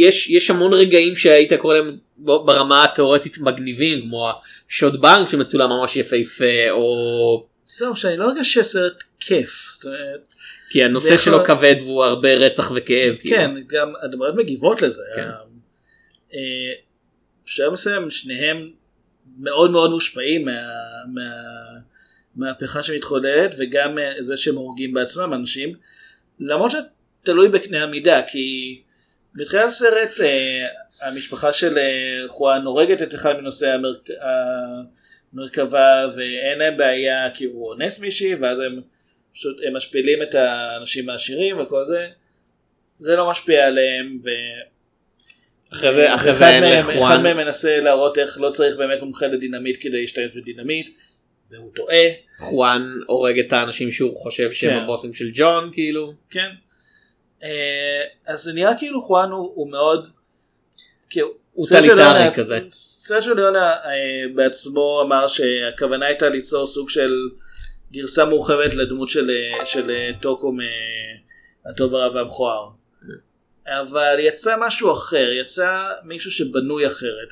[0.00, 4.30] יש יש המון רגעים שהיית קורא להם ברמה התיאורטית מגניבים כמו
[4.70, 9.66] השוד בנק שמצולם ממש יפהפה או זהו שאני לא הרגש שהסרט כיף.
[9.70, 10.28] זאת אומרת,
[10.70, 13.36] כי הנושא יכול- שלו כבד והוא הרבה רצח וכאב כאילו.
[13.36, 15.02] כן גם הדמויות מגיבות לזה.
[15.16, 15.28] כן.
[16.34, 16.72] אה,
[17.46, 18.70] בשלב מסוים שניהם
[19.40, 20.52] מאוד מאוד מושפעים מה-
[21.14, 21.57] מה-
[22.38, 25.74] מהמהפכה שמתחוללת וגם זה שהם הורגים בעצמם אנשים.
[26.40, 26.72] למרות
[27.22, 28.80] שתלוי בקנה המידה כי
[29.34, 30.66] בתחילת הסרט אה,
[31.02, 33.98] המשפחה של אה, חואן הורגת את אחד מנושאי המרכ...
[35.32, 38.80] המרכבה ואין להם בעיה כי הוא אונס מישהי ואז הם
[39.34, 42.08] פשוט הם משפילים את האנשים העשירים וכל זה.
[42.98, 44.28] זה לא משפיע עליהם ו...
[45.72, 49.00] אחרי זה אחרי זה אין מהם, אחד לחואן מהם מנסה להראות איך לא צריך באמת
[49.00, 50.90] מומחה לדינמיט כדי להשתמש בדינמיט
[51.50, 52.04] והוא טועה
[52.38, 54.76] חואן הורג את האנשים שהוא חושב שהם כן.
[54.76, 56.48] הבוסים של ג'ון כאילו כן
[57.42, 60.08] אה, אז זה נראה כאילו חואן הוא, הוא מאוד
[61.10, 62.60] כאילו, הוא סרג'יו טליטרי כזה.
[62.68, 67.12] סרג'יו ליונה אה, בעצמו אמר שהכוונה הייתה ליצור סוג של
[67.92, 69.90] גרסה מורחבת לדמות של, אה, של
[70.22, 70.52] טוקו
[71.64, 72.68] מהטוב הרע והמכוער.
[73.66, 77.28] אבל יצא משהו אחר, יצא מישהו שבנוי אחרת.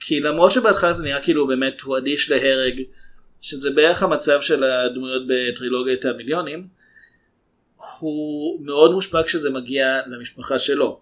[0.00, 2.80] כי למרות שבהתחלה זה נראה כאילו באמת הוא אדיש להרג
[3.40, 6.66] שזה בערך המצב של הדמויות בטרילוגיית המיליונים,
[7.98, 11.00] הוא מאוד מושפע כשזה מגיע למשפחה שלו.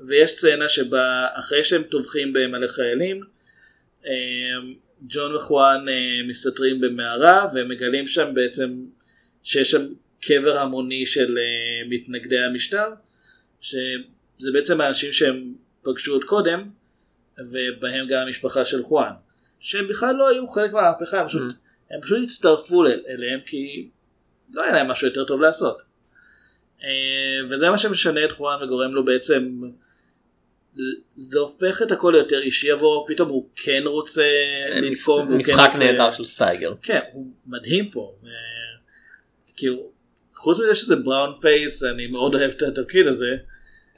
[0.00, 3.20] ויש סצנה שבה אחרי שהם טובחים במלא חיילים,
[4.06, 4.12] אה,
[5.08, 8.84] ג'ון וחואן אה, מסתתרים במערה והם מגלים שם בעצם
[9.42, 9.86] שיש שם
[10.20, 12.86] קבר המוני של אה, מתנגדי המשטר,
[13.60, 16.70] שזה בעצם האנשים שהם פגשו עוד קודם,
[17.38, 19.12] ובהם גם המשפחה של חואן,
[19.62, 21.42] שהם בכלל לא היו חלק מהמהפכה, הם פשוט,
[21.90, 23.88] הם פשוט הצטרפו אל- אליהם כי
[24.52, 25.82] לא היה להם משהו יותר טוב לעשות.
[26.84, 26.88] אה,
[27.50, 29.60] וזה מה שמשנה את חואן וגורם לו בעצם,
[31.14, 34.28] זה הופך את הכל ליותר אישי עבורו, פתאום הוא כן רוצה
[34.82, 35.84] לנקום, והוא כן משחק רוצה...
[35.84, 36.74] נהדר של סטייגר.
[36.82, 38.14] כן, הוא מדהים פה.
[38.22, 38.26] ו-
[39.56, 39.90] כאילו,
[40.34, 43.36] חוץ מזה שזה brown face, אני מאוד אוהב את התפקיד הזה.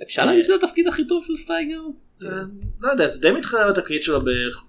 [0.03, 1.81] אפשר להגיד שזה התפקיד הכי טוב של סטייגר?
[2.81, 4.21] לא יודע, זה די מתחרה בתפקיד שלו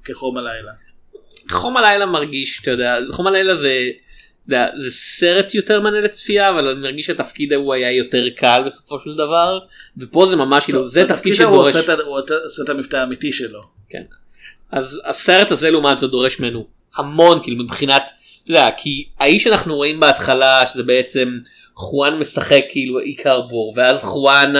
[0.04, 0.72] בחום הלילה.
[1.50, 3.90] חום הלילה מרגיש, אתה יודע, חום הלילה זה,
[4.48, 9.00] יודע, זה סרט יותר מהנה לצפייה, אבל אני מרגיש שהתפקיד ההוא היה יותר קל בסופו
[9.00, 9.60] של דבר,
[9.98, 13.62] ופה זה ממש כאילו, זה תפקיד שדורש, הוא עושה את המבטא האמיתי שלו.
[13.90, 14.04] כן.
[14.72, 18.12] אז הסרט הזה לעומת זאת דורש ממנו המון, כאילו מבחינת,
[18.44, 21.40] אתה יודע, כי האיש שאנחנו רואים בהתחלה, שזה בעצם
[21.76, 24.54] חואן משחק כאילו איכר בור, ואז חואן,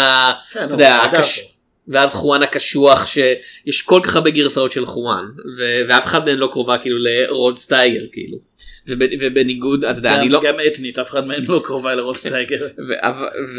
[0.52, 1.55] כן, אתה יודע, הקש...
[1.88, 5.26] ואז חואן הקשוח שיש כל כך הרבה גרסאות של חואן
[5.58, 8.38] ו- ואף אחד מהם לא קרובה כאילו לרוד סטייגר כאילו
[8.88, 12.68] וב- ובניגוד אתה יודע אני לא גם אתנית, אף אחד מהם לא קרובה לרוד סטייגר.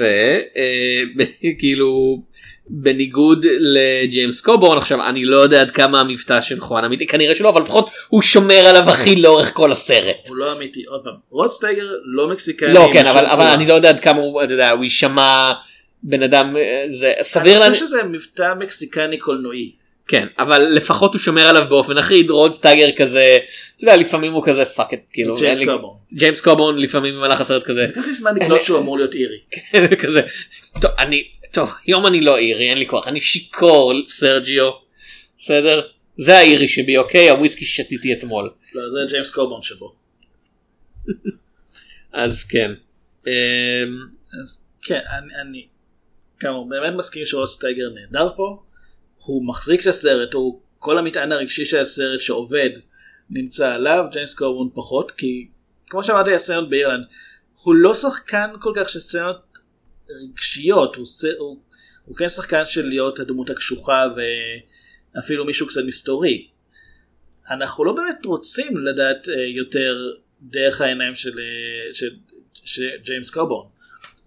[1.44, 2.18] וכאילו
[2.68, 7.48] בניגוד לג'יימס קובורן עכשיו אני לא יודע עד כמה המבטא של חואן אמיתי כנראה שלא
[7.48, 10.28] אבל לפחות הוא שומר עליו הכי לאורך כל הסרט.
[10.28, 12.72] הוא לא אמיתי, עוד פעם, רוד סטייגר לא מקסיקני.
[12.74, 13.24] לא כן אבל.
[13.54, 15.52] אני לא יודע עד כמה הוא אתה יודע הוא יישמע
[16.02, 17.74] בן אדם אה, זה סביר אני להניח.
[17.74, 19.72] חושב שזה מבטא מקסיקני קולנועי.
[20.08, 23.38] כן אבל לפחות הוא שומר עליו באופן אחיד רוד סטייגר כזה
[23.76, 25.98] אתה יודע לפעמים הוא כזה fuck it כאילו ג'יימס קובורן.
[26.12, 29.38] ג'יימס קובורן לפעמים במהלך הסרט כזה לקח לי זמן לקלוט שהוא אמור להיות אירי.
[30.02, 30.22] כזה
[30.80, 34.70] טוב אני טוב היום אני לא אירי אין לי כוח אני שיכור סרג'יו
[35.36, 35.80] בסדר
[36.18, 39.94] זה האירי שבי אוקיי הוויסקי שתיתי אתמול לא, זה ג'יימס קובורן שבו.
[42.12, 42.70] אז כן.
[43.26, 43.32] אמ,
[44.40, 45.00] אז כן,
[45.40, 45.66] אני,
[46.36, 48.62] אני כאמור באמת מסכים שרוד סטייגר נהדר פה.
[49.16, 52.70] הוא מחזיק את הסרט, הוא כל המטען הרגשי של הסרט שעובד
[53.30, 55.48] נמצא עליו, ג'יימס קובורן פחות, כי
[55.90, 57.04] כמו שאמרתי הסצנות באירלנד,
[57.62, 59.58] הוא לא שחקן כל כך של סצנות
[60.10, 61.60] רגשיות, הוא, ס- הוא,
[62.04, 64.04] הוא כן שחקן של להיות הדמות הקשוחה
[65.14, 66.48] ואפילו מישהו קצת מסתורי.
[67.50, 69.96] אנחנו לא באמת רוצים לדעת אה, יותר
[70.42, 72.16] דרך העיניים של, אה, של,
[72.64, 73.68] של ג'יימס קובורן.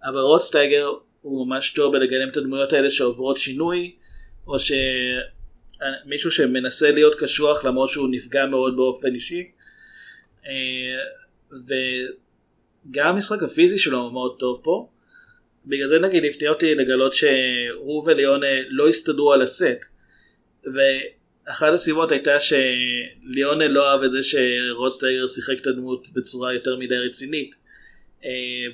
[0.04, 0.92] אבל רוד סטייגר
[1.22, 3.96] הוא ממש טוב בלגלם את הדמויות האלה שעוברות שינוי,
[4.48, 9.52] או שמישהו שמנסה להיות קשוח למרות שהוא נפגע מאוד באופן אישי.
[10.46, 10.98] אה,
[11.52, 14.90] וגם המשחק הפיזי שלו מאוד טוב פה.
[15.66, 19.86] בגלל זה נגיד הפתיע אותי לגלות שהוא וליונה לא הסתדרו על הסט.
[20.74, 26.78] ואחת הסיבות הייתה שליונה לא אהב את זה שרוד סטייגר שיחק את הדמות בצורה יותר
[26.78, 27.56] מדי רצינית.
[28.26, 28.30] אה,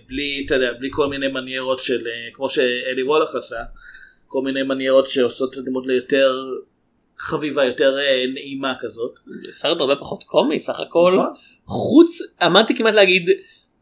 [0.07, 3.63] בלי, אתה יודע, בלי כל מיני מניירות של, אה, כמו שאלי וולך עשה,
[4.27, 6.43] כל מיני מניירות שעושות את הדמות ליותר
[7.17, 9.11] חביבה, יותר אה, נעימה כזאת.
[9.49, 11.33] סרט הרבה פחות קומי סך הכל נכון?
[11.65, 13.29] חוץ עמדתי כמעט להגיד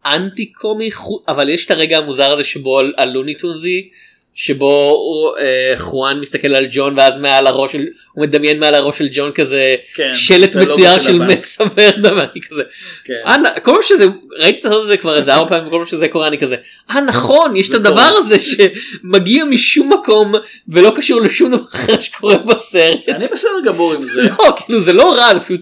[0.05, 3.89] אנטי קומי חו- אבל יש את הרגע המוזר הזה שבו על- הלוניטונזי
[4.35, 4.97] שבו
[5.39, 9.31] אה, חואן מסתכל על ג'ון ואז מעל הראש של הוא מדמיין מעל הראש של ג'ון
[9.31, 11.17] כזה כן, שלט הלוגו מצויר של.
[11.23, 12.63] מסה ורדה ואני כזה
[13.03, 13.13] כן.
[13.25, 14.05] אה, כל פעם שזה
[14.39, 16.55] ראיתי את הסרט הזה כבר איזה ארבע פעמים כל פעם שזה קורה אני כזה
[16.89, 18.01] אה נכון יש את זה הדבר.
[18.17, 20.33] הזה שמגיע משום מקום
[20.67, 22.99] ולא קשור לשום דבר אחר שקורה בסרט.
[23.09, 24.21] אני בסדר גמור עם זה.
[24.21, 25.61] לא כאילו זה לא רע זה פשוט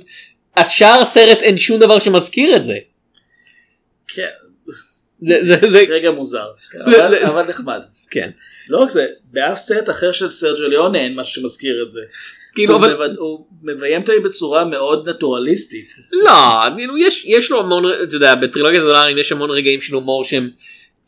[0.57, 2.77] השאר הסרט אין שום דבר שמזכיר את זה.
[4.07, 4.23] כן,
[5.21, 7.79] זה זה זה רגע מוזר, זה- אבל- זה- אבל נחמד.
[8.11, 8.29] כן
[8.69, 12.01] לא רק זה, באף סרט אחר של סרג'ו ליונה אין משהו שמזכיר את זה.
[12.55, 15.89] כאילו הוא אבל מבד- הוא מביים זה בצורה מאוד נטורליסטית.
[16.25, 16.31] לא
[16.75, 20.49] כאילו יש יש לו המון אתה יודע בטרילוגיית הדולרים יש המון רגעים של הומור שהם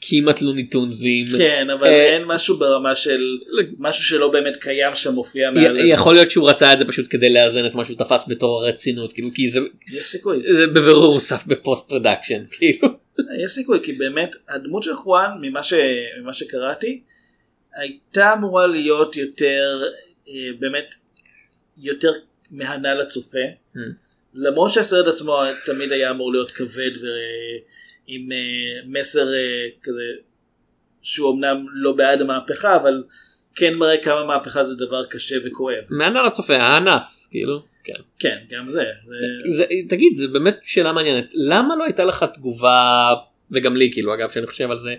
[0.02, 1.28] כמעט לוניטונזים.
[1.38, 3.38] כן, אבל אה, אין משהו ברמה של
[3.80, 5.78] משהו שלא באמת קיים שם מופיע י- מעל.
[5.90, 9.14] יכול להיות שהוא רצה את זה פשוט כדי לאזן את מה שהוא תפס בתור הרצינות
[9.14, 9.60] כאילו כי זה
[9.94, 10.42] יש סיכוי.
[10.54, 12.88] זה בבירור הוסף ב post production כאילו.
[13.46, 15.74] יש סיכוי כי באמת הדמות של חואן ממה, ש...
[16.22, 17.02] ממה שקראתי
[17.76, 19.84] הייתה אמורה להיות יותר
[20.28, 20.96] אה, באמת
[21.78, 22.12] יותר
[22.52, 23.40] מהנה לצופה
[23.76, 23.80] המ.
[24.34, 30.04] למרות שהסרט עצמו תמיד היה אמור להיות כבד ועם אה, מסר אה, כזה
[31.02, 33.04] שהוא אמנם לא בעד המהפכה אבל
[33.56, 35.84] כן מראה כמה מהפכה זה דבר קשה וכואב.
[35.90, 37.94] מעניין לצופה האנס כאילו כן.
[38.20, 38.84] כן, גם זה.
[39.08, 39.56] זה...
[39.58, 43.14] זה, תגיד זה באמת שאלה מעניינת למה לא הייתה לך תגובה
[43.52, 44.96] וגם לי כאילו אגב שאני חושב על זה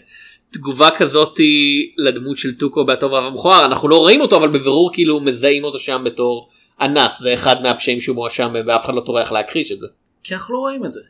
[0.54, 5.64] תגובה כזאתי לדמות של טוקו בהטוב והמכוער אנחנו לא רואים אותו אבל בבירור כאילו מזהים
[5.64, 6.50] אותו שם בתור
[6.80, 9.86] אנס זה אחד מהפשעים שהוא מואשם ואף אחד לא טורח להכחיש את זה.
[10.22, 11.00] כי אנחנו לא רואים את זה.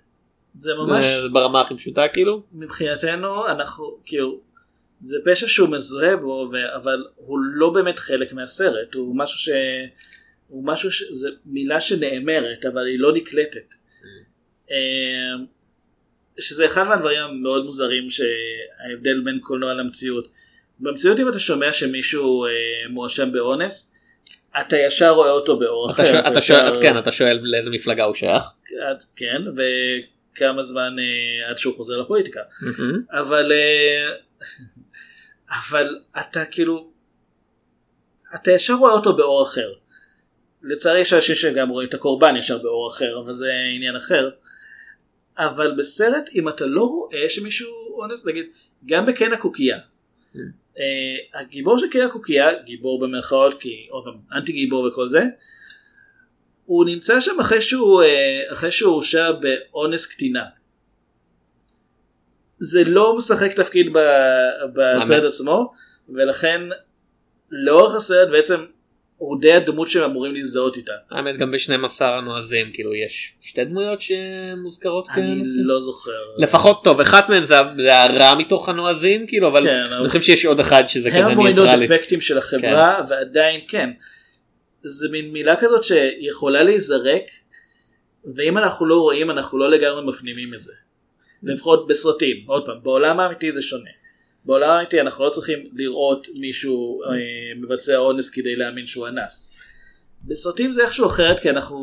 [0.54, 4.40] זה ממש ברמה הכי פשוטה כאילו מבחינתנו אנחנו כאילו
[5.02, 6.76] זה פשע שהוא מזוהה בו ו...
[6.76, 9.48] אבל הוא לא באמת חלק מהסרט הוא משהו ש...
[10.48, 11.02] הוא משהו ש...
[11.10, 13.74] זה מילה שנאמרת אבל היא לא נקלטת.
[14.70, 15.44] אה,
[16.38, 20.28] שזה אחד מהדברים המאוד מוזרים שההבדל בין קולנוע למציאות.
[20.80, 22.50] במציאות אם אתה שומע שמישהו אה,
[22.90, 23.94] מואשם באונס
[24.60, 26.12] אתה ישר רואה אותו באור אתה אחר.
[26.12, 28.44] שואל, אתה שואל, כן, אתה שואל לאיזה מפלגה הוא שייך.
[29.16, 32.40] כן וכמה זמן אה, עד שהוא חוזר לפוליטיקה.
[32.60, 33.02] מהמם.
[33.10, 34.10] אבל אה,
[35.60, 36.90] אבל אתה כאילו
[38.34, 39.68] אתה ישר רואה אותו באור אחר.
[40.62, 44.30] לצערי יש אנשים שגם רואים את הקורבן ישר באור אחר אבל זה עניין אחר.
[45.38, 47.70] אבל בסרט אם אתה לא רואה שמישהו
[48.00, 48.44] אונס נגיד
[48.86, 49.78] גם בקן הקוקייה.
[50.78, 55.22] אה, הגיבור של קן הקוקייה גיבור במרכאות כי עוד פעם אנטי גיבור וכל זה.
[56.64, 58.02] הוא נמצא שם אחרי שהוא
[58.52, 60.44] אחרי שהוא הורשע באונס קטינה.
[62.58, 65.24] זה לא משחק תפקיד ב- בסרט.
[65.24, 65.72] עצמו
[66.08, 66.60] ולכן
[67.50, 68.64] לאורך הסרט בעצם
[69.40, 70.92] די הדמות שהם אמורים להזדהות איתה.
[71.10, 75.60] האמת גם ב-12 הנועזים כאילו יש שתי דמויות שמוזכרות אני כאנוסים.
[75.64, 76.10] לא זוכר.
[76.38, 80.44] לפחות טוב אחת מהן זה, זה הרע מתוך הנועזים כאילו אבל כן, אני חושב שיש
[80.44, 81.84] עוד אחד שזה הם כזה אמורים להיות ניטרלי.
[81.96, 83.90] אפקטים של החברה ועדיין כן.
[84.82, 87.22] זה מין מילה כזאת שיכולה להיזרק
[88.36, 90.72] ואם אנחנו לא רואים אנחנו לא לגמרי מפנימים את זה.
[91.42, 93.90] לפחות בסרטים עוד פעם בעולם האמיתי זה שונה.
[94.44, 97.08] בעולם האמיתי אנחנו לא צריכים לראות מישהו אה,
[97.56, 99.60] מבצע אונס כדי להאמין שהוא אנס.
[100.22, 101.78] בסרטים זה איכשהו אחרת כי אנחנו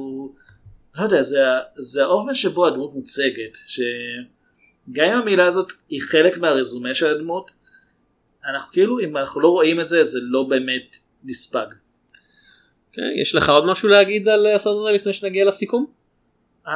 [0.96, 1.40] לא יודע זה,
[1.76, 7.52] זה האופן שבו הדמות מוצגת שגם אם המילה הזאת היא חלק מהרזומה של הדמות
[8.46, 11.66] אנחנו כאילו אם אנחנו לא רואים את זה זה לא באמת נספג.
[12.94, 15.86] כן, יש לך עוד משהו להגיד על הסרט הזה לפני שנגיע לסיכום?
[16.68, 16.72] אמ,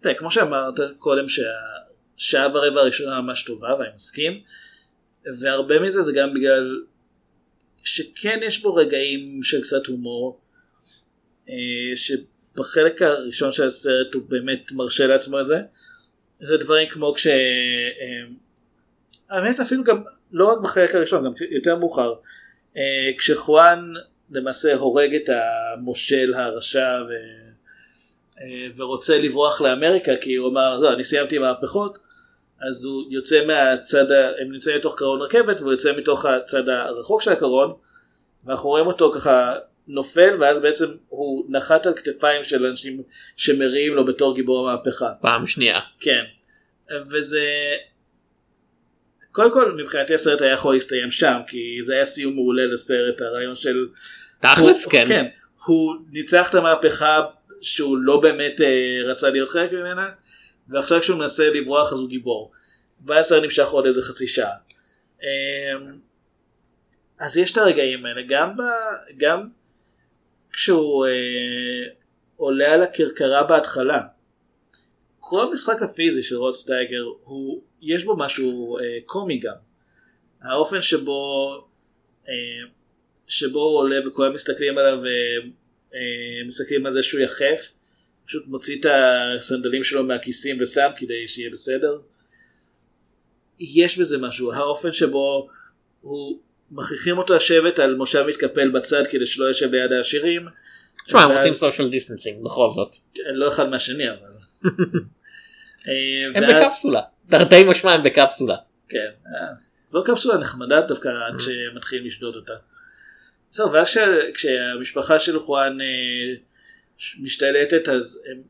[0.00, 4.40] תראה, כמו שאמרת קודם שהשעה ורבע הראשונה ממש טובה ואני מסכים
[5.40, 6.82] והרבה מזה זה גם בגלל
[7.84, 10.40] שכן יש בו רגעים של קצת הומור
[11.48, 11.54] אה,
[11.94, 15.58] שבחלק הראשון של הסרט הוא באמת מרשה לעצמו את זה.
[16.40, 17.26] זה דברים כמו כש...
[17.26, 18.22] אה,
[19.30, 20.02] האמת אפילו גם
[20.32, 22.14] לא רק בחלק הראשון גם יותר מאוחר.
[22.76, 23.92] אה, כשחואן
[24.30, 27.12] למעשה הורג את המושל הרשע ו...
[28.40, 31.98] אה, ורוצה לברוח לאמריקה כי הוא אמר לא, אני סיימתי מהפכות
[32.68, 37.22] אז הוא יוצא מהצד, ה- הם נמצאים לתוך קרון רכבת והוא יוצא מתוך הצד הרחוק
[37.22, 37.72] של הקרון
[38.44, 39.54] ואנחנו רואים אותו ככה
[39.88, 43.02] נופל ואז בעצם הוא נחת על כתפיים של אנשים
[43.36, 45.10] שמריעים לו בתור גיבור המהפכה.
[45.20, 45.80] פעם שנייה.
[46.00, 46.22] כן.
[47.10, 47.44] וזה...
[49.32, 53.56] קודם כל מבחינתי הסרט היה יכול להסתיים שם כי זה היה סיום מעולה לסרט הרעיון
[53.56, 53.86] של
[54.40, 55.04] תכלס הוא- כן.
[55.08, 55.26] כן.
[55.66, 57.20] הוא ניצח את המהפכה
[57.60, 58.66] שהוא לא באמת אה,
[59.04, 60.08] רצה להיות חלק ממנה
[60.70, 62.52] ועכשיו כשהוא מנסה לברוח אז הוא גיבור.
[63.06, 64.56] והסרט נמשך עוד איזה חצי שעה.
[65.22, 65.28] אה,
[67.20, 68.62] אז יש את הרגעים האלה גם, ב,
[69.16, 69.48] גם
[70.52, 71.92] כשהוא אה,
[72.36, 74.00] עולה על הכרכרה בהתחלה.
[75.20, 79.54] כל המשחק הפיזי של רוד סטייגר הוא יש בו משהו אה, קומי גם.
[80.42, 81.50] האופן שבו
[82.28, 82.68] אה,
[83.26, 84.98] שבו הוא עולה וכולם מסתכלים עליו
[86.42, 87.72] ומסתכלים על זה שהוא יחף,
[88.30, 88.86] פשוט מוציא את
[89.38, 91.98] הסנדלים שלו מהכיסים ושם כדי שיהיה בסדר.
[93.60, 95.48] יש בזה משהו, האופן שבו
[96.00, 100.46] הוא מכריחים אותו לשבת על מושב מתקפל בצד כדי שלא יושב ליד העשירים.
[101.06, 102.96] תשמע הם רוצים social distancing בכל זאת.
[103.34, 104.18] לא אחד מהשני אבל.
[105.88, 105.92] אה,
[106.34, 107.00] הם בקפסולה.
[107.28, 108.56] תרתי משמע הם בקפסולה.
[108.88, 109.54] כן, אה,
[109.86, 112.54] זו קפסולה נחמדה דווקא עד שמתחילים לשדוד אותה.
[113.50, 113.98] זהו, ואז כש-
[114.34, 115.86] כשהמשפחה של חואן אה,
[117.20, 118.42] משתלטת אז הם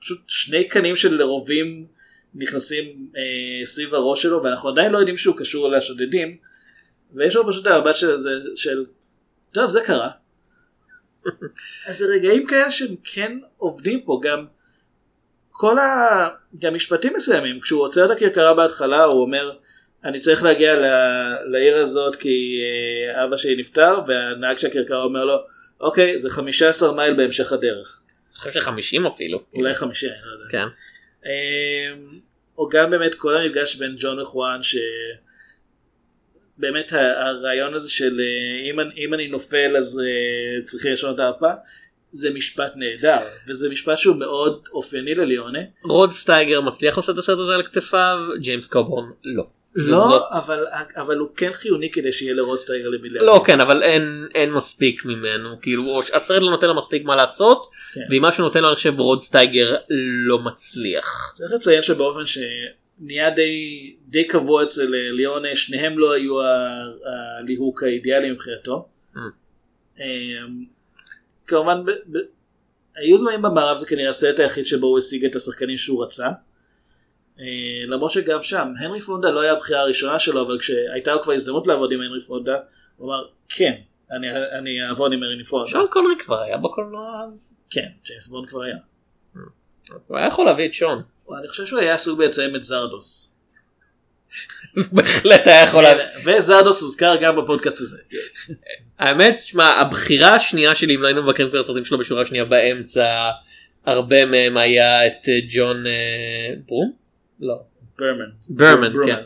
[0.00, 1.86] פשוט שני קנים של רובים
[2.34, 6.36] נכנסים אה, סביב הראש שלו ואנחנו עדיין לא יודעים שהוא קשור לשודדים
[7.12, 8.84] ויש לו פשוט המבט של, זה, של
[9.52, 10.10] טוב זה קרה.
[11.88, 14.46] אז זה רגעים כאלה שהם כן עובדים פה גם
[15.50, 16.28] כל ה...
[16.58, 19.56] גם משפטים מסוימים כשהוא עוצר את הכרכרה בהתחלה הוא אומר
[20.04, 20.84] אני צריך להגיע ל...
[21.50, 25.36] לעיר הזאת כי אה, אבא שלי נפטר והנהג של הכרכרה אומר לו
[25.80, 28.00] אוקיי זה 15 מייל בהמשך הדרך
[28.42, 29.42] אני חושב ש-50 אפילו.
[29.54, 30.44] אולי 50 אני לא יודע.
[30.50, 30.66] כן.
[31.26, 32.18] אמ,
[32.58, 34.76] או גם באמת כל המפגש בין ג'ון וחואן ש...
[36.58, 41.14] באמת ה- הרעיון הזה של אה, אם, אני- אם אני נופל אז אה, צריך לשנות
[41.14, 41.50] את המפה
[42.12, 43.18] זה משפט נהדר
[43.48, 45.58] וזה משפט שהוא מאוד אופייני לליונה.
[45.84, 49.46] רוד סטייגר מצליח לעשות את הסרט הזה על כתפיו ג'יימס קובורן לא.
[49.74, 50.64] לא וזאת- אבל,
[50.96, 53.26] אבל הוא כן חיוני כדי שיהיה לרוד סטייגר למי ל react.
[53.26, 57.66] לא כן אבל אין אין מספיק ממנו כאילו הסרט לא נותן לו מספיק מה לעשות
[57.94, 58.00] כן.
[58.10, 59.76] ואם משהו נותן לו אני חושב רוד סטייגר
[60.26, 61.30] לא מצליח.
[61.34, 63.52] צריך לציין שבאופן שנהיה די,
[64.08, 66.34] די קבוע אצל אה, ליונה שניהם לא היו
[67.38, 68.88] הליהוק האידיאלי מבחינתו.
[69.14, 69.18] אממ.
[69.98, 70.64] אמ,
[71.46, 72.26] כמובן ב- ב-
[72.96, 76.28] היו זמנים במערב זה כנראה הסרט היחיד שבו הוא השיג את השחקנים שהוא רצה.
[77.40, 81.32] אה, למרות שגם שם הנרי פונדה לא היה הבחירה הראשונה שלו אבל כשהייתה לו כבר
[81.32, 82.56] הזדמנות לעבוד עם הנרי פונדה
[82.96, 83.72] הוא אמר כן
[84.10, 84.28] אני,
[84.58, 85.70] אני אעבוד עם הנרי פונדה.
[85.70, 87.52] שון קונרי כבר היה בקולנוע אז.
[87.70, 88.76] כן ג'יימס בונד כבר היה.
[90.06, 91.02] הוא היה יכול להביא את שון.
[91.38, 93.36] אני חושב שהוא היה עסוק בעצם את זרדוס.
[94.92, 96.04] בהחלט היה יכול להביא.
[96.26, 97.98] וזרדוס הוזכר גם בפודקאסט הזה.
[98.98, 103.30] האמת שמע הבחירה השנייה שלי אם לא היינו מבקרים כל הסרטים שלו בשורה שנייה באמצע
[103.86, 106.99] הרבה מהם היה את אה, ג'ון אה, ברום?
[107.40, 107.54] לא.
[107.98, 108.24] בורמן.
[108.48, 109.16] בורמן, בורמן, כן.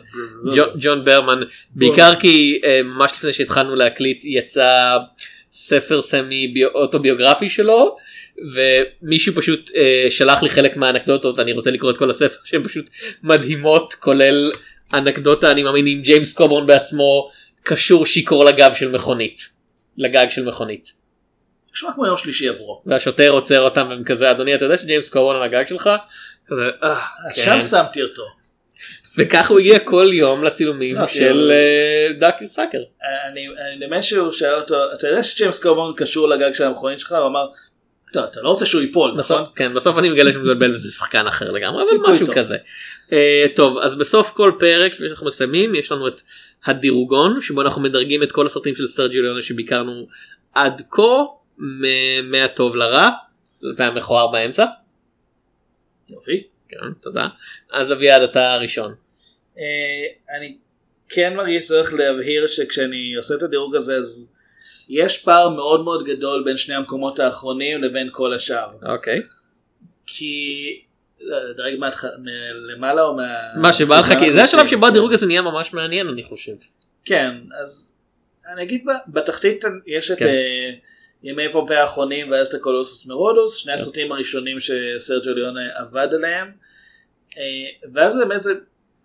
[0.43, 0.55] בורמן.
[0.57, 1.39] ג'ו- ג'ון בורמן
[1.71, 4.97] בעיקר כי אה, ממש לפני שהתחלנו להקליט יצא
[5.51, 7.97] ספר סמי ביו- אוטוביוגרפי שלו
[8.55, 12.89] ומישהו פשוט אה, שלח לי חלק מהאנקדוטות אני רוצה לקרוא את כל הספר שהן פשוט
[13.23, 14.51] מדהימות כולל
[14.93, 17.29] אנקדוטה אני מאמין עם ג'יימס קובורן בעצמו
[17.63, 19.49] קשור שיכור לגב של מכונית
[19.97, 20.93] לגג של מכונית
[21.73, 22.81] נשמע כמו יום שלישי עבורו.
[22.85, 25.89] והשוטר עוצר אותם והם כזה אדוני אתה יודע שג'יימס קובורן על הגג שלך?
[26.47, 26.99] כזה, "אה,
[27.35, 28.23] כן." שם שמתי אותו.
[29.17, 32.77] וככה הוא הגיע כל יום לצילומים לא, של אה, דאקיו סאקר.
[33.31, 33.47] אני
[33.79, 37.45] נדמה שהוא שאל אותו אתה יודע שג'יימס קורבון קשור לגג של המכונית שלך הוא אמר.
[38.13, 39.43] "טוב, אתה לא רוצה שהוא ייפול נכון?
[39.55, 42.27] כן, בסוף אני מגלה שהוא מתבלבל וזה שחקן אחר לגמרי, אבל משהו.
[42.35, 42.57] כזה.
[43.55, 46.21] טוב, אז בסוף כל פרק, לפני שאנחנו מסיימים, יש לנו את
[46.65, 50.07] הדירוגון, שבו אנחנו מדרגים את כל הסרטים של סרג'יו ליונה שביקרנו
[50.53, 51.23] עד כה,
[52.23, 53.09] מהטוב לרע,
[53.77, 54.65] והמכוער באמצע.
[56.09, 56.43] יופי.
[56.69, 57.27] כן, תודה.
[57.71, 58.95] אז אביעד אתה הראשון.
[59.57, 59.63] אה,
[60.37, 60.57] אני
[61.09, 64.31] כן מרגיש צורך להבהיר שכשאני עושה את הדירוג הזה אז
[64.89, 68.67] יש פער מאוד מאוד גדול בין שני המקומות האחרונים לבין כל השאר.
[68.93, 69.21] אוקיי.
[70.05, 70.81] כי
[71.21, 73.35] לא, לדרג מהתח- מלמעלה או מה...
[73.61, 74.67] מה שבא לך, כי זה השלב.
[74.67, 76.51] שבו הדירוג הזה נהיה ממש מעניין אני חושב.
[77.05, 77.31] כן,
[77.61, 77.95] אז
[78.53, 80.25] אני אגיד בתחתית יש את כן.
[80.27, 80.71] אה,
[81.25, 83.79] ימי פומפי האחרונים ואז את הקולוסוס מרודוס, שני כן.
[83.79, 86.51] הסרטים הראשונים שסרג'ו ליונה עבד עליהם,
[87.37, 87.43] אה,
[87.93, 88.53] ואז באמת זה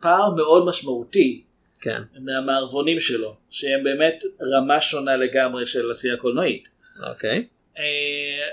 [0.01, 1.43] פער מאוד משמעותי
[1.81, 2.03] כן.
[2.18, 6.68] מהמערבונים שלו, שהם באמת רמה שונה לגמרי של עשייה קולנועית.
[7.11, 7.47] אוקיי.
[7.79, 8.49] אה,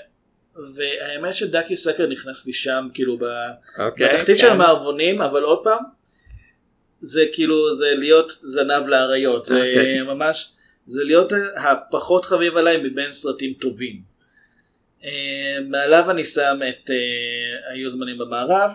[0.76, 3.24] והאמת שדקי סקר נכנס לי שם כאילו ב...
[3.80, 4.14] אוקיי.
[4.14, 4.54] בתחתית של כן.
[4.54, 5.84] המערבונים אבל עוד פעם
[7.00, 10.02] זה כאילו זה להיות זנב לאריות זה אוקיי.
[10.02, 10.52] ממש
[10.88, 14.02] זה להיות הפחות חביב עליי מבין סרטים טובים.
[15.04, 18.72] אה, מעליו אני שם את אה, היו זמנים במערב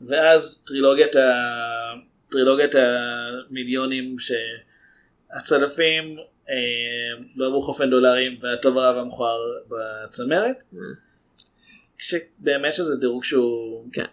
[0.00, 1.30] ואז טרילוגיית ה...
[2.30, 6.16] טרילוגיית המיליונים שהצלפים
[6.50, 9.38] אה, בעבור חופן דולרים והטוב הרב המכוער
[9.68, 10.64] בצמרת.
[10.72, 10.76] Mm.
[11.98, 14.04] כשבאמת שזה דירוג שהוא כן.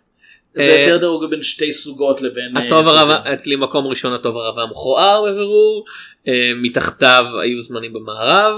[0.57, 3.09] זה אה, יותר דירוג בין שתי סוגות לבין אה, הטוב הרב.
[3.09, 5.85] אצלי מקום ראשון הטוב הרב המכוער בבירור,
[6.27, 8.55] אה, מתחתיו היו זמנים במערב,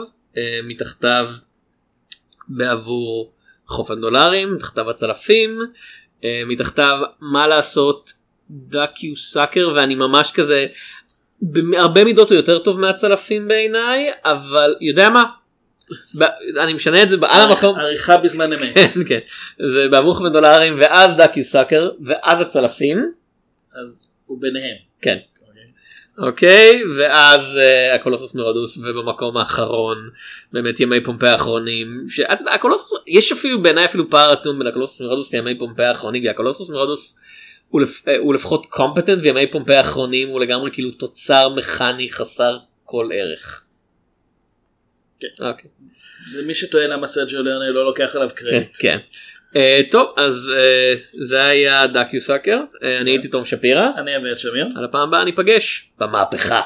[0.64, 1.30] מתחתיו
[2.48, 3.32] בעבור
[3.68, 5.60] חופן דולרים, מתחתיו הצלפים,
[6.24, 8.14] מתחתיו מה לעשות
[8.50, 10.66] דקיו סאקר ואני ממש כזה,
[11.42, 15.24] בהרבה מידות הוא יותר טוב מהצלפים בעיניי, אבל יודע מה?
[16.60, 17.80] אני משנה את זה על המקום.
[17.80, 18.74] עריכה בזמן אמת.
[18.76, 19.20] כן, כן.
[19.68, 23.12] זה בעבור חופן דולרים ואז Duck, You Sucker ואז הצלפים.
[23.84, 24.76] אז הוא ביניהם.
[25.02, 25.18] כן.
[25.48, 25.64] אוקיי.
[26.18, 29.98] אוקיי ואז אה, הקולוסוס מרודוס ובמקום האחרון
[30.54, 35.02] באמת ימי פומפי האחרונים שאת יודע, הקולוסוס יש אפילו בעיניי אפילו פער עצום בין הקולוסוס
[35.02, 37.20] מרודוס לימי פומפי האחרונים כי הקולוסוס מרודוס
[37.70, 37.82] הוא.
[38.08, 43.64] אה, הוא לפחות competent וימי פומפי האחרונים הוא לגמרי כאילו תוצר מכני חסר כל ערך.
[45.20, 45.46] כן.
[45.46, 45.70] אוקיי.
[46.34, 48.78] ומי שטוען למה סרג'יו ליונה לא לוקח עליו כן, קרדיט.
[48.80, 48.98] כן.
[49.54, 49.58] Uh,
[49.92, 54.68] טוב אז uh, זה היה דקיו סאקר uh, אני הייתי תום שפירא אני את שמיר.
[54.76, 56.62] על הפעם הבאה ניפגש במהפכה.